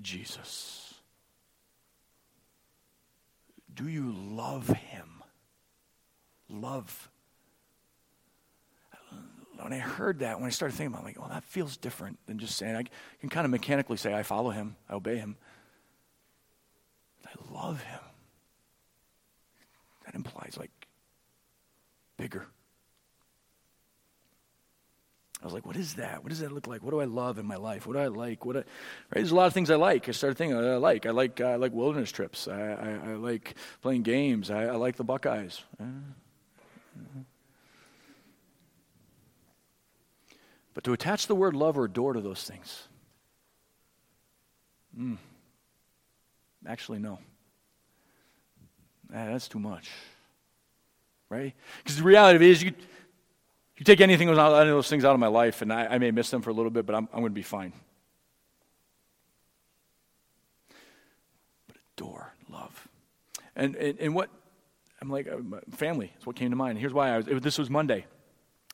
Jesus? 0.00 0.94
Do 3.72 3.88
you 3.88 4.12
love 4.12 4.68
him? 4.68 5.22
Love 6.48 7.10
when 9.62 9.72
I 9.72 9.78
heard 9.78 10.18
that, 10.20 10.38
when 10.38 10.46
I 10.46 10.50
started 10.50 10.76
thinking 10.76 10.94
about 10.94 10.98
it, 10.98 11.00
I'm 11.00 11.06
like, 11.06 11.20
well, 11.20 11.28
that 11.28 11.44
feels 11.44 11.76
different 11.76 12.18
than 12.26 12.38
just 12.38 12.56
saying, 12.56 12.76
I 12.76 12.84
can 13.20 13.28
kind 13.28 13.44
of 13.44 13.50
mechanically 13.50 13.96
say, 13.96 14.12
I 14.14 14.22
follow 14.22 14.50
him, 14.50 14.76
I 14.88 14.94
obey 14.94 15.16
him. 15.16 15.36
I 17.26 17.30
love 17.52 17.82
him. 17.82 18.00
That 20.04 20.14
implies 20.14 20.56
like 20.58 20.70
bigger. 22.16 22.46
I 25.42 25.46
was 25.46 25.52
like, 25.52 25.66
what 25.66 25.76
is 25.76 25.94
that? 25.94 26.22
What 26.22 26.30
does 26.30 26.40
that 26.40 26.52
look 26.52 26.66
like? 26.66 26.82
What 26.82 26.92
do 26.92 27.00
I 27.00 27.04
love 27.04 27.38
in 27.38 27.44
my 27.44 27.56
life? 27.56 27.86
What 27.86 27.94
do 27.94 27.98
I 27.98 28.06
like? 28.06 28.46
What 28.46 28.56
I, 28.56 28.60
right? 28.60 28.66
There's 29.12 29.30
a 29.30 29.34
lot 29.34 29.46
of 29.46 29.52
things 29.52 29.70
I 29.70 29.74
like. 29.74 30.08
I 30.08 30.12
started 30.12 30.38
thinking, 30.38 30.56
I 30.56 30.76
like. 30.76 31.04
I 31.04 31.10
like, 31.10 31.38
uh, 31.38 31.44
I 31.44 31.56
like 31.56 31.72
wilderness 31.72 32.10
trips. 32.10 32.48
I, 32.48 32.60
I, 32.60 33.10
I 33.10 33.14
like 33.16 33.54
playing 33.82 34.04
games. 34.04 34.50
I, 34.50 34.64
I 34.64 34.76
like 34.76 34.96
the 34.96 35.04
Buckeyes. 35.04 35.62
Uh, 35.78 35.84
uh, 35.84 37.20
But 40.74 40.82
to 40.84 40.92
attach 40.92 41.28
the 41.28 41.36
word 41.36 41.54
love 41.54 41.78
or 41.78 41.84
adore 41.84 42.12
to 42.12 42.20
those 42.20 42.42
things, 42.42 42.88
mm, 44.98 45.16
actually, 46.66 46.98
no. 46.98 47.20
that's 49.08 49.46
too 49.46 49.60
much. 49.60 49.88
Right? 51.30 51.54
Because 51.78 51.96
the 51.96 52.02
reality 52.02 52.50
is, 52.50 52.62
you, 52.62 52.72
you 53.76 53.84
take 53.84 54.00
anything 54.00 54.28
any 54.28 54.38
of 54.38 54.66
those 54.76 54.88
things 54.88 55.04
out 55.04 55.14
of 55.14 55.20
my 55.20 55.28
life, 55.28 55.62
and 55.62 55.72
I, 55.72 55.86
I 55.86 55.98
may 55.98 56.10
miss 56.10 56.28
them 56.30 56.42
for 56.42 56.50
a 56.50 56.52
little 56.52 56.70
bit, 56.70 56.86
but 56.86 56.94
I'm, 56.96 57.08
I'm 57.12 57.20
going 57.20 57.30
to 57.30 57.34
be 57.34 57.42
fine. 57.42 57.72
But 61.68 61.76
adore, 61.96 62.34
love. 62.50 62.88
And, 63.54 63.76
and, 63.76 63.98
and 64.00 64.14
what, 64.14 64.28
I'm 65.00 65.08
like, 65.08 65.28
uh, 65.28 65.38
family 65.70 66.12
is 66.18 66.26
what 66.26 66.34
came 66.34 66.50
to 66.50 66.56
mind. 66.56 66.78
Here's 66.78 66.92
why 66.92 67.10
I 67.10 67.16
was, 67.18 67.28
it, 67.28 67.42
this 67.42 67.58
was 67.58 67.70
Monday 67.70 68.06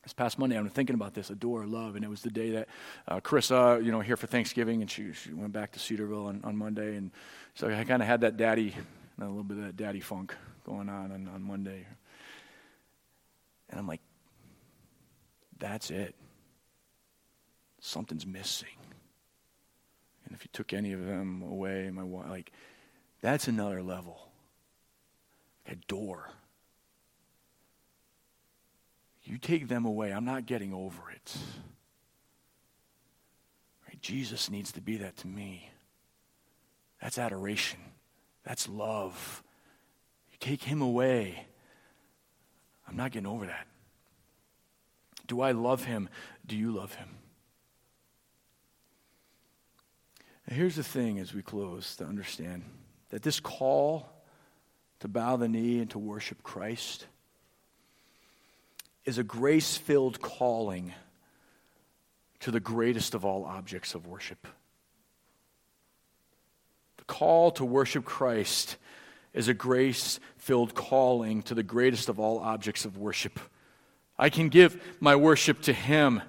this 0.03 0.13
past 0.13 0.39
Monday, 0.39 0.57
I 0.57 0.61
was 0.61 0.71
thinking 0.71 0.95
about 0.95 1.13
this, 1.13 1.29
adore, 1.29 1.65
love, 1.65 1.95
and 1.95 2.03
it 2.03 2.09
was 2.09 2.21
the 2.21 2.31
day 2.31 2.51
that 2.51 2.67
uh, 3.07 3.19
Carissa, 3.19 3.83
you 3.83 3.91
know, 3.91 3.99
here 3.99 4.17
for 4.17 4.27
Thanksgiving, 4.27 4.81
and 4.81 4.89
she, 4.89 5.13
she 5.13 5.31
went 5.31 5.53
back 5.53 5.71
to 5.73 5.79
Cedarville 5.79 6.25
on, 6.25 6.41
on 6.43 6.57
Monday, 6.57 6.95
and 6.95 7.11
so 7.53 7.69
I 7.69 7.83
kind 7.83 8.01
of 8.01 8.07
had 8.07 8.21
that 8.21 8.35
daddy, 8.35 8.75
a 9.19 9.25
little 9.25 9.43
bit 9.43 9.57
of 9.57 9.63
that 9.65 9.77
daddy 9.77 9.99
funk 9.99 10.35
going 10.65 10.89
on, 10.89 11.11
on 11.11 11.29
on 11.33 11.43
Monday. 11.43 11.85
And 13.69 13.79
I'm 13.79 13.87
like, 13.87 14.01
that's 15.59 15.91
it. 15.91 16.15
Something's 17.79 18.25
missing. 18.25 18.67
And 20.25 20.35
if 20.35 20.43
you 20.43 20.49
took 20.51 20.73
any 20.73 20.93
of 20.93 21.05
them 21.05 21.41
away, 21.43 21.89
my 21.91 22.03
like, 22.03 22.51
that's 23.21 23.47
another 23.47 23.81
level. 23.81 24.29
Adore. 25.67 26.31
You 29.31 29.37
take 29.37 29.69
them 29.69 29.85
away, 29.85 30.11
I'm 30.11 30.25
not 30.25 30.45
getting 30.45 30.73
over 30.73 31.09
it. 31.09 31.37
Right? 33.87 34.01
Jesus 34.01 34.51
needs 34.51 34.73
to 34.73 34.81
be 34.81 34.97
that 34.97 35.15
to 35.19 35.27
me. 35.27 35.69
That's 37.01 37.17
adoration. 37.17 37.79
That's 38.43 38.67
love. 38.67 39.41
You 40.33 40.37
take 40.41 40.61
him 40.63 40.81
away, 40.81 41.45
I'm 42.85 42.97
not 42.97 43.11
getting 43.11 43.25
over 43.25 43.45
that. 43.45 43.67
Do 45.27 45.39
I 45.39 45.53
love 45.53 45.85
him? 45.85 46.09
Do 46.45 46.57
you 46.57 46.73
love 46.73 46.93
him? 46.95 47.07
Here's 50.49 50.75
the 50.75 50.83
thing 50.83 51.19
as 51.19 51.33
we 51.33 51.41
close 51.41 51.95
to 51.95 52.03
understand 52.03 52.63
that 53.11 53.21
this 53.21 53.39
call 53.39 54.09
to 54.99 55.07
bow 55.07 55.37
the 55.37 55.47
knee 55.47 55.79
and 55.79 55.89
to 55.91 55.99
worship 55.99 56.43
Christ 56.43 57.05
is 59.05 59.17
a 59.17 59.23
grace 59.23 59.77
filled 59.77 60.21
calling 60.21 60.93
to 62.39 62.51
the 62.51 62.59
greatest 62.59 63.13
of 63.13 63.25
all 63.25 63.45
objects 63.45 63.95
of 63.95 64.07
worship. 64.07 64.47
The 66.97 67.03
call 67.05 67.51
to 67.51 67.65
worship 67.65 68.05
Christ 68.05 68.77
is 69.33 69.47
a 69.47 69.53
grace 69.53 70.19
filled 70.37 70.75
calling 70.75 71.43
to 71.43 71.55
the 71.55 71.63
greatest 71.63 72.09
of 72.09 72.19
all 72.19 72.39
objects 72.39 72.85
of 72.85 72.97
worship. 72.97 73.39
I 74.17 74.29
can 74.29 74.49
give 74.49 74.81
my 74.99 75.15
worship 75.15 75.61
to 75.63 75.73
Him. 75.73 76.21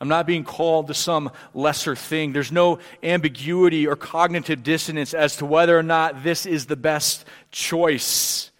I'm 0.00 0.08
not 0.08 0.26
being 0.26 0.42
called 0.42 0.88
to 0.88 0.94
some 0.94 1.30
lesser 1.54 1.94
thing. 1.94 2.32
There's 2.32 2.50
no 2.50 2.80
ambiguity 3.04 3.86
or 3.86 3.94
cognitive 3.94 4.64
dissonance 4.64 5.14
as 5.14 5.36
to 5.36 5.46
whether 5.46 5.78
or 5.78 5.84
not 5.84 6.24
this 6.24 6.46
is 6.46 6.66
the 6.66 6.74
best 6.74 7.24
choice. 7.52 8.50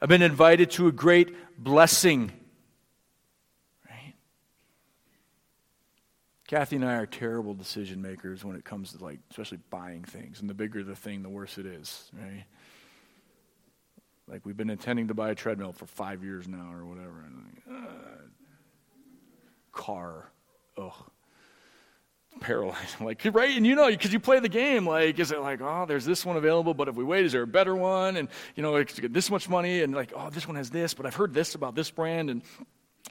I've 0.00 0.08
been 0.08 0.22
invited 0.22 0.72
to 0.72 0.88
a 0.88 0.92
great 0.92 1.36
blessing. 1.56 2.32
Right? 3.88 4.14
Kathy 6.46 6.76
and 6.76 6.84
I 6.84 6.94
are 6.94 7.06
terrible 7.06 7.54
decision 7.54 8.00
makers 8.00 8.44
when 8.44 8.54
it 8.56 8.64
comes 8.64 8.92
to 8.92 9.02
like 9.02 9.18
especially 9.30 9.58
buying 9.70 10.04
things. 10.04 10.40
And 10.40 10.48
the 10.48 10.54
bigger 10.54 10.84
the 10.84 10.94
thing, 10.94 11.22
the 11.22 11.28
worse 11.28 11.58
it 11.58 11.66
is, 11.66 12.10
right? 12.12 12.44
Like 14.28 14.44
we've 14.44 14.56
been 14.56 14.70
intending 14.70 15.08
to 15.08 15.14
buy 15.14 15.30
a 15.30 15.34
treadmill 15.34 15.72
for 15.72 15.86
five 15.86 16.22
years 16.22 16.46
now 16.46 16.72
or 16.72 16.84
whatever. 16.84 17.24
And 17.24 17.44
like, 17.44 17.82
uh, 17.82 18.22
car, 19.72 20.30
ugh, 20.78 20.92
paralyzing. 22.40 22.84
Like 23.06 23.22
right, 23.32 23.56
and 23.56 23.66
you 23.66 23.74
know, 23.74 23.88
because 23.88 24.12
you 24.12 24.20
play 24.20 24.40
the 24.40 24.48
game. 24.48 24.86
Like, 24.86 25.18
is 25.18 25.32
it 25.32 25.40
like, 25.40 25.60
oh, 25.60 25.84
there's 25.86 26.04
this 26.04 26.24
one 26.24 26.36
available, 26.36 26.74
but 26.74 26.88
if 26.88 26.94
we 26.94 27.04
wait, 27.04 27.24
is 27.24 27.32
there 27.32 27.42
a 27.42 27.46
better 27.46 27.74
one? 27.74 28.16
And 28.16 28.28
you 28.54 28.62
know, 28.62 28.76
it's 28.76 28.98
this 29.02 29.30
much 29.30 29.48
money, 29.48 29.82
and 29.82 29.94
like, 29.94 30.12
oh, 30.16 30.30
this 30.30 30.46
one 30.46 30.56
has 30.56 30.70
this, 30.70 30.94
but 30.94 31.06
I've 31.06 31.14
heard 31.14 31.34
this 31.34 31.54
about 31.54 31.74
this 31.74 31.90
brand, 31.90 32.30
and 32.30 32.42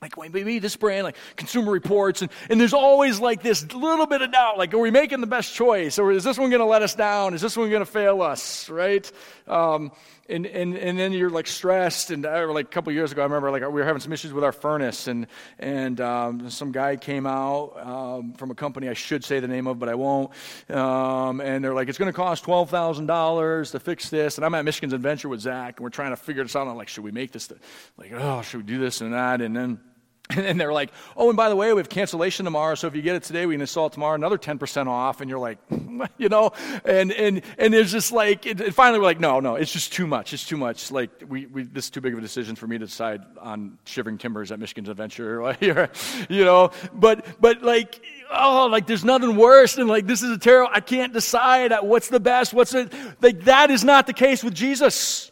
like 0.02 0.18
maybe 0.18 0.60
this 0.60 0.76
brand, 0.76 1.04
like 1.04 1.18
Consumer 1.36 1.72
Reports, 1.72 2.22
and, 2.22 2.32
and 2.50 2.60
there's 2.60 2.74
always 2.74 3.20
like 3.20 3.42
this 3.42 3.72
little 3.74 4.06
bit 4.06 4.22
of 4.22 4.32
doubt, 4.32 4.58
like 4.58 4.74
are 4.74 4.80
we 4.80 4.92
making 4.92 5.22
the 5.22 5.28
best 5.28 5.54
choice, 5.54 5.98
or 6.00 6.12
is 6.12 6.24
this 6.24 6.38
one 6.38 6.50
going 6.50 6.60
to 6.60 6.66
let 6.66 6.82
us 6.82 6.96
down? 6.96 7.34
Is 7.34 7.42
this 7.42 7.56
one 7.56 7.70
going 7.70 7.82
to 7.82 7.86
fail 7.86 8.22
us, 8.22 8.70
right? 8.70 9.10
Um, 9.48 9.92
and, 10.28 10.46
and, 10.48 10.76
and 10.76 10.98
then 10.98 11.14
you're 11.14 11.30
like 11.30 11.48
stressed. 11.48 12.10
And 12.10 12.26
I, 12.26 12.44
like 12.46 12.66
a 12.66 12.70
couple 12.70 12.92
years 12.92 13.12
ago, 13.12 13.22
I 13.22 13.26
remember 13.26 13.52
like 13.52 13.62
we 13.62 13.68
were 13.68 13.84
having 13.84 14.02
some 14.02 14.12
issues 14.12 14.34
with 14.34 14.44
our 14.44 14.52
furnace, 14.52 15.08
and 15.08 15.28
and 15.60 16.02
um, 16.02 16.50
some 16.50 16.72
guy 16.72 16.96
came 16.96 17.28
out 17.28 17.78
um, 17.80 18.34
from 18.34 18.52
a 18.52 18.56
company 18.56 18.90
I 18.90 18.94
should 18.94 19.24
say 19.24 19.40
the 19.40 19.48
name 19.48 19.68
of, 19.68 19.80
but 19.80 19.90
I 19.90 19.96
won't. 19.96 20.32
Um, 20.70 21.42
and 21.42 21.64
they're 21.64 21.74
like, 21.74 21.90
it's 21.90 21.98
going 21.98 22.12
to 22.12 22.16
cost 22.16 22.44
twelve 22.44 22.70
thousand 22.70 23.06
dollars 23.06 23.72
to 23.72 23.80
fix 23.80 24.10
this. 24.10 24.38
And 24.38 24.46
I'm 24.46 24.56
at 24.56 24.66
Michigan's 24.66 24.94
Adventure 24.94 25.30
with 25.30 25.42
Zach, 25.42 25.78
and 25.78 25.84
we're 25.84 25.90
trying 25.90 26.12
to 26.12 26.18
figure 26.18 26.44
this 26.44 26.56
out. 26.56 26.68
I'm 26.68 26.76
like, 26.76 26.88
should 26.88 27.04
we 27.04 27.12
make 27.12 27.32
this? 27.32 27.52
like, 27.98 28.12
oh, 28.14 28.42
should 28.42 28.62
we 28.62 28.64
do 28.64 28.80
this 28.80 29.02
and 29.02 29.14
that? 29.14 29.42
And 29.42 29.56
then 29.56 29.80
And 30.36 30.60
they're 30.60 30.74
like, 30.74 30.92
oh, 31.16 31.30
and 31.30 31.38
by 31.38 31.50
the 31.50 31.56
way, 31.56 31.72
we 31.74 31.80
have 31.80 31.90
cancellation 31.90 32.46
tomorrow, 32.46 32.76
so 32.76 32.88
if 32.88 32.96
you 32.96 33.02
get 33.02 33.16
it 33.16 33.24
today, 33.24 33.46
we 33.46 33.54
can 33.54 33.62
install 33.62 33.88
it 33.88 33.94
tomorrow, 33.94 34.16
another 34.16 34.38
10% 34.38 34.88
off. 34.88 35.22
And 35.22 35.30
you're 35.30 35.40
like, 35.40 35.60
you 36.18 36.30
know, 36.30 36.52
and, 36.84 37.12
and, 37.12 37.42
and 37.58 37.74
there's 37.74 37.92
just 37.92 38.12
like, 38.12 38.46
and 38.46 38.74
finally 38.74 39.00
we're 39.00 39.06
like, 39.06 39.20
no, 39.20 39.40
no, 39.40 39.56
it's 39.56 39.72
just 39.72 39.94
too 39.94 40.08
much. 40.08 40.34
It's 40.34 40.46
too 40.46 40.58
much. 40.58 40.92
Like, 40.92 41.12
we, 41.28 41.46
we, 41.46 41.64
this 41.64 41.86
is 41.86 41.90
too 41.92 42.02
big 42.02 42.14
of 42.14 42.20
a 42.20 42.22
decision 42.22 42.56
for 42.56 42.66
me 42.66 42.78
to 42.78 42.86
decide 42.86 43.22
on 43.40 43.78
shivering 43.86 44.18
timbers 44.18 44.52
at 44.52 44.60
Michigan's 44.60 44.90
Adventure, 44.90 45.56
you 46.30 46.44
know, 46.44 46.72
but, 46.94 47.26
but 47.40 47.62
like, 47.62 48.02
oh, 48.32 48.68
like 48.72 48.88
there's 48.88 49.06
nothing 49.06 49.36
worse 49.36 49.76
than 49.76 49.88
like, 49.88 50.08
this 50.08 50.24
is 50.24 50.32
a 50.32 50.38
terrible, 50.38 50.72
I 50.74 50.80
can't 50.80 51.14
decide 51.14 51.72
what's 51.82 52.10
the 52.10 52.20
best, 52.20 52.54
what's 52.54 52.74
it, 52.74 52.92
like 53.22 53.44
that 53.44 53.70
is 53.70 53.84
not 53.84 54.08
the 54.08 54.14
case 54.14 54.44
with 54.44 54.56
Jesus. 54.56 55.32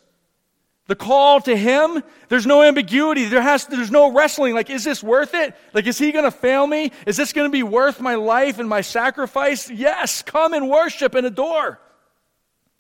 The 0.88 0.96
call 0.96 1.40
to 1.42 1.56
him, 1.56 2.04
there's 2.28 2.46
no 2.46 2.62
ambiguity. 2.62 3.26
There 3.26 3.42
has, 3.42 3.66
there's 3.68 3.92
no 3.92 4.12
wrestling. 4.12 4.54
Like, 4.54 4.70
is 4.70 4.84
this 4.84 5.02
worth 5.02 5.34
it? 5.34 5.56
Like, 5.74 5.88
is 5.88 5.98
he 5.98 6.12
going 6.12 6.26
to 6.26 6.32
fail 6.32 6.68
me? 6.68 6.92
Is 7.08 7.16
this 7.16 7.32
going 7.32 7.48
to 7.48 7.52
be 7.52 7.64
worth 7.64 8.02
my 8.02 8.16
life 8.16 8.60
and 8.60 8.68
my 8.68 8.82
sacrifice? 8.82 9.70
Yes, 9.70 10.22
come 10.22 10.54
and 10.54 10.70
worship 10.70 11.16
and 11.16 11.26
adore. 11.26 11.80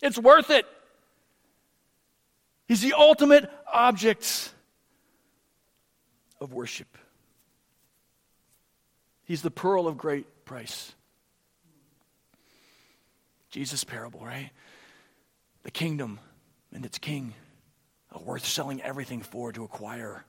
It's 0.01 0.19
worth 0.19 0.49
it. 0.49 0.65
He's 2.67 2.81
the 2.81 2.93
ultimate 2.93 3.49
object 3.71 4.53
of 6.41 6.53
worship. 6.53 6.97
He's 9.23 9.41
the 9.41 9.51
pearl 9.51 9.87
of 9.87 9.97
great 9.97 10.43
price. 10.43 10.93
Jesus' 13.49 13.85
parable, 13.85 14.19
right? 14.25 14.49
The 15.63 15.71
kingdom 15.71 16.19
and 16.73 16.85
its 16.85 16.97
king 16.97 17.33
Uh, 18.13 18.19
worth 18.19 18.45
selling 18.45 18.81
everything 18.81 19.21
for 19.21 19.51
to 19.51 19.63
acquire. 19.63 20.25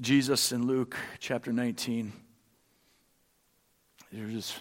Jesus 0.00 0.52
in 0.52 0.66
Luke 0.66 0.96
chapter 1.20 1.52
19, 1.52 2.12
there's 4.12 4.34
this 4.34 4.60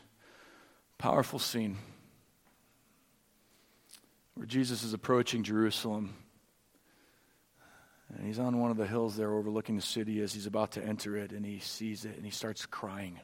powerful 0.97 1.39
scene 1.39 1.77
where 4.35 4.45
Jesus 4.45 4.83
is 4.83 4.93
approaching 4.93 5.43
Jerusalem. 5.43 6.13
And 8.15 8.27
he's 8.27 8.39
on 8.39 8.59
one 8.59 8.69
of 8.69 8.77
the 8.77 8.85
hills 8.85 9.15
there 9.15 9.33
overlooking 9.33 9.75
the 9.75 9.81
city 9.81 10.21
as 10.21 10.33
he's 10.33 10.45
about 10.45 10.73
to 10.73 10.83
enter 10.83 11.17
it, 11.17 11.31
and 11.31 11.45
he 11.45 11.59
sees 11.59 12.05
it 12.05 12.15
and 12.15 12.25
he 12.25 12.31
starts 12.31 12.65
crying. 12.65 13.19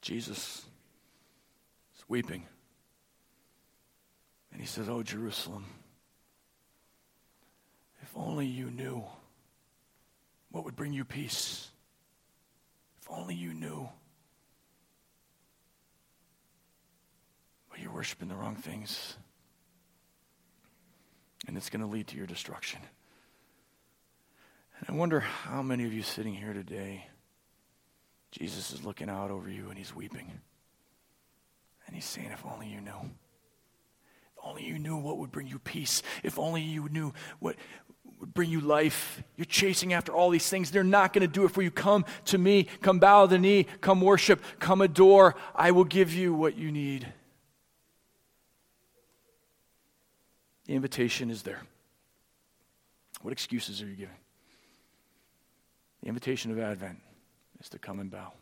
Jesus 0.00 0.64
is 1.96 2.04
weeping. 2.08 2.46
And 4.58 4.66
he 4.66 4.72
says, 4.72 4.88
Oh, 4.88 5.04
Jerusalem, 5.04 5.66
if 8.02 8.10
only 8.16 8.44
you 8.44 8.72
knew 8.72 9.04
what 10.50 10.64
would 10.64 10.74
bring 10.74 10.92
you 10.92 11.04
peace. 11.04 11.68
If 13.00 13.08
only 13.08 13.36
you 13.36 13.54
knew. 13.54 13.88
But 17.70 17.78
you're 17.78 17.92
worshiping 17.92 18.26
the 18.26 18.34
wrong 18.34 18.56
things. 18.56 19.14
And 21.46 21.56
it's 21.56 21.70
going 21.70 21.82
to 21.82 21.86
lead 21.86 22.08
to 22.08 22.16
your 22.16 22.26
destruction. 22.26 22.80
And 24.80 24.90
I 24.90 24.98
wonder 24.98 25.20
how 25.20 25.62
many 25.62 25.84
of 25.84 25.92
you 25.92 26.02
sitting 26.02 26.34
here 26.34 26.52
today, 26.52 27.06
Jesus 28.32 28.72
is 28.72 28.84
looking 28.84 29.08
out 29.08 29.30
over 29.30 29.48
you 29.48 29.68
and 29.68 29.78
he's 29.78 29.94
weeping. 29.94 30.32
And 31.86 31.94
he's 31.94 32.06
saying, 32.06 32.30
If 32.32 32.44
only 32.44 32.66
you 32.66 32.80
knew 32.80 33.08
only 34.42 34.64
you 34.64 34.78
knew 34.78 34.96
what 34.96 35.18
would 35.18 35.30
bring 35.30 35.46
you 35.46 35.58
peace. 35.58 36.02
If 36.22 36.38
only 36.38 36.62
you 36.62 36.88
knew 36.88 37.12
what 37.38 37.56
would 38.20 38.34
bring 38.34 38.50
you 38.50 38.60
life. 38.60 39.22
You're 39.36 39.44
chasing 39.44 39.92
after 39.92 40.12
all 40.12 40.30
these 40.30 40.48
things. 40.48 40.70
They're 40.70 40.84
not 40.84 41.12
going 41.12 41.22
to 41.22 41.32
do 41.32 41.44
it 41.44 41.50
for 41.50 41.62
you. 41.62 41.70
Come 41.70 42.04
to 42.26 42.38
me. 42.38 42.64
Come 42.82 42.98
bow 42.98 43.26
the 43.26 43.38
knee. 43.38 43.66
Come 43.80 44.00
worship. 44.00 44.42
Come 44.58 44.80
adore. 44.80 45.34
I 45.54 45.70
will 45.70 45.84
give 45.84 46.12
you 46.12 46.34
what 46.34 46.56
you 46.56 46.72
need. 46.72 47.06
The 50.66 50.74
invitation 50.74 51.30
is 51.30 51.42
there. 51.42 51.62
What 53.22 53.32
excuses 53.32 53.82
are 53.82 53.86
you 53.86 53.96
giving? 53.96 54.14
The 56.02 56.08
invitation 56.08 56.50
of 56.50 56.58
Advent 56.58 57.00
is 57.60 57.68
to 57.70 57.78
come 57.78 58.00
and 58.00 58.10
bow. 58.10 58.32